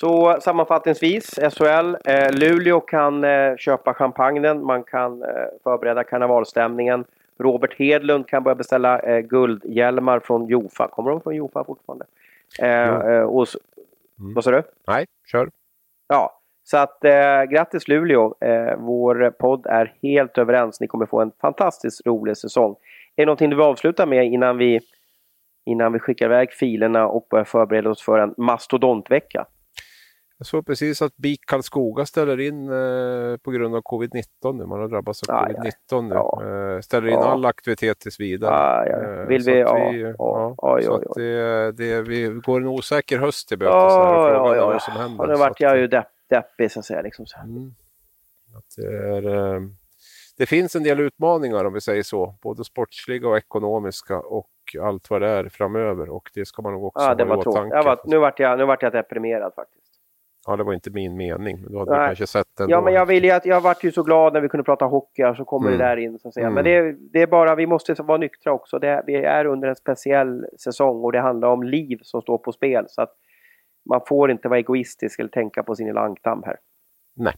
[0.01, 5.29] Så sammanfattningsvis, SHL, eh, Luleå kan eh, köpa champagnen, man kan eh,
[5.63, 7.05] förbereda karnevalstämningen.
[7.39, 10.89] Robert Hedlund kan börja beställa eh, guldhjälmar från Jofa.
[10.89, 12.07] Kommer de från Jofa fortfarande?
[12.59, 13.47] Eh, och,
[14.19, 14.35] mm.
[14.35, 14.63] Vad sa du?
[14.87, 15.51] Nej, kör.
[16.09, 16.41] Ja,
[16.71, 18.35] så att eh, grattis Luleå!
[18.41, 20.81] Eh, vår podd är helt överens.
[20.81, 22.77] Ni kommer få en fantastiskt rolig säsong.
[23.17, 24.81] Är det någonting du vill avsluta med innan vi,
[25.67, 29.47] innan vi skickar iväg filerna och börjar förbereda oss för en mastodontvecka?
[30.39, 34.67] Jag såg precis att BIK Karlskoga ställer in eh, på grund av covid-19 nu.
[34.67, 36.15] Man har drabbats av ah, covid-19 nu.
[36.15, 36.43] Ja.
[36.75, 37.25] Eh, ställer in ja.
[37.25, 38.55] all aktivitet tills vidare.
[38.55, 39.21] Ah, ja.
[39.21, 39.53] Eh, Vill vi?
[39.53, 40.55] Vi ja.
[40.59, 41.23] Oj, så oj, oj.
[41.23, 43.75] Det, det, vi går en osäker höst till bötes.
[43.75, 45.27] Oh, ja, ja, vad som händer.
[45.27, 47.03] nu vart jag ju depp deppig så att säga.
[47.03, 47.39] Liksom så.
[47.41, 47.75] Mm.
[48.57, 49.61] Att det, är, eh,
[50.39, 54.51] det finns en del utmaningar om vi säger så, både sportsliga och ekonomiska och
[54.83, 57.39] allt vad det är framöver och det ska man nog också ja, det ha i
[57.39, 57.77] åtanke.
[57.77, 59.87] Var, nu vart jag, nu vart jag deprimerad faktiskt.
[60.47, 62.07] Ja, det var inte min mening, men du hade Nej.
[62.07, 62.69] kanske sett den.
[62.69, 64.85] Ja, men jag, vill ju att, jag vart ju så glad när vi kunde prata
[64.85, 65.79] hockey, så kommer mm.
[65.79, 66.19] det där in.
[66.19, 66.47] Så att säga.
[66.47, 66.55] Mm.
[66.55, 68.79] Men det, det, är bara, vi måste vara nyktra också.
[68.79, 72.53] Det, vi är under en speciell säsong och det handlar om liv som står på
[72.53, 72.85] spel.
[72.89, 73.13] Så att
[73.89, 76.57] man får inte vara egoistisk eller tänka på sin lilla ankdamm här.
[77.15, 77.35] Nej.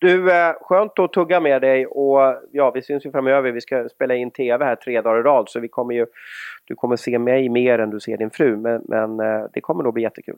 [0.00, 3.52] Du, eh, skönt att tugga med dig och ja, vi syns ju framöver.
[3.52, 6.06] Vi ska spela in TV här tre dagar i rad så vi kommer ju...
[6.64, 9.84] Du kommer se mig mer än du ser din fru, men, men eh, det kommer
[9.84, 10.36] nog bli jättekul.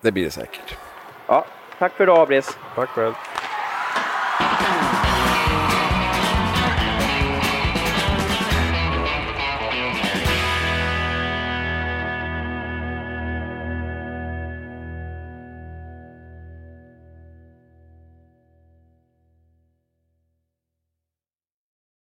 [0.00, 0.78] Det blir det säkert.
[1.26, 1.44] Ja,
[1.78, 2.58] tack för idag, Abris.
[2.74, 3.12] Tack själv.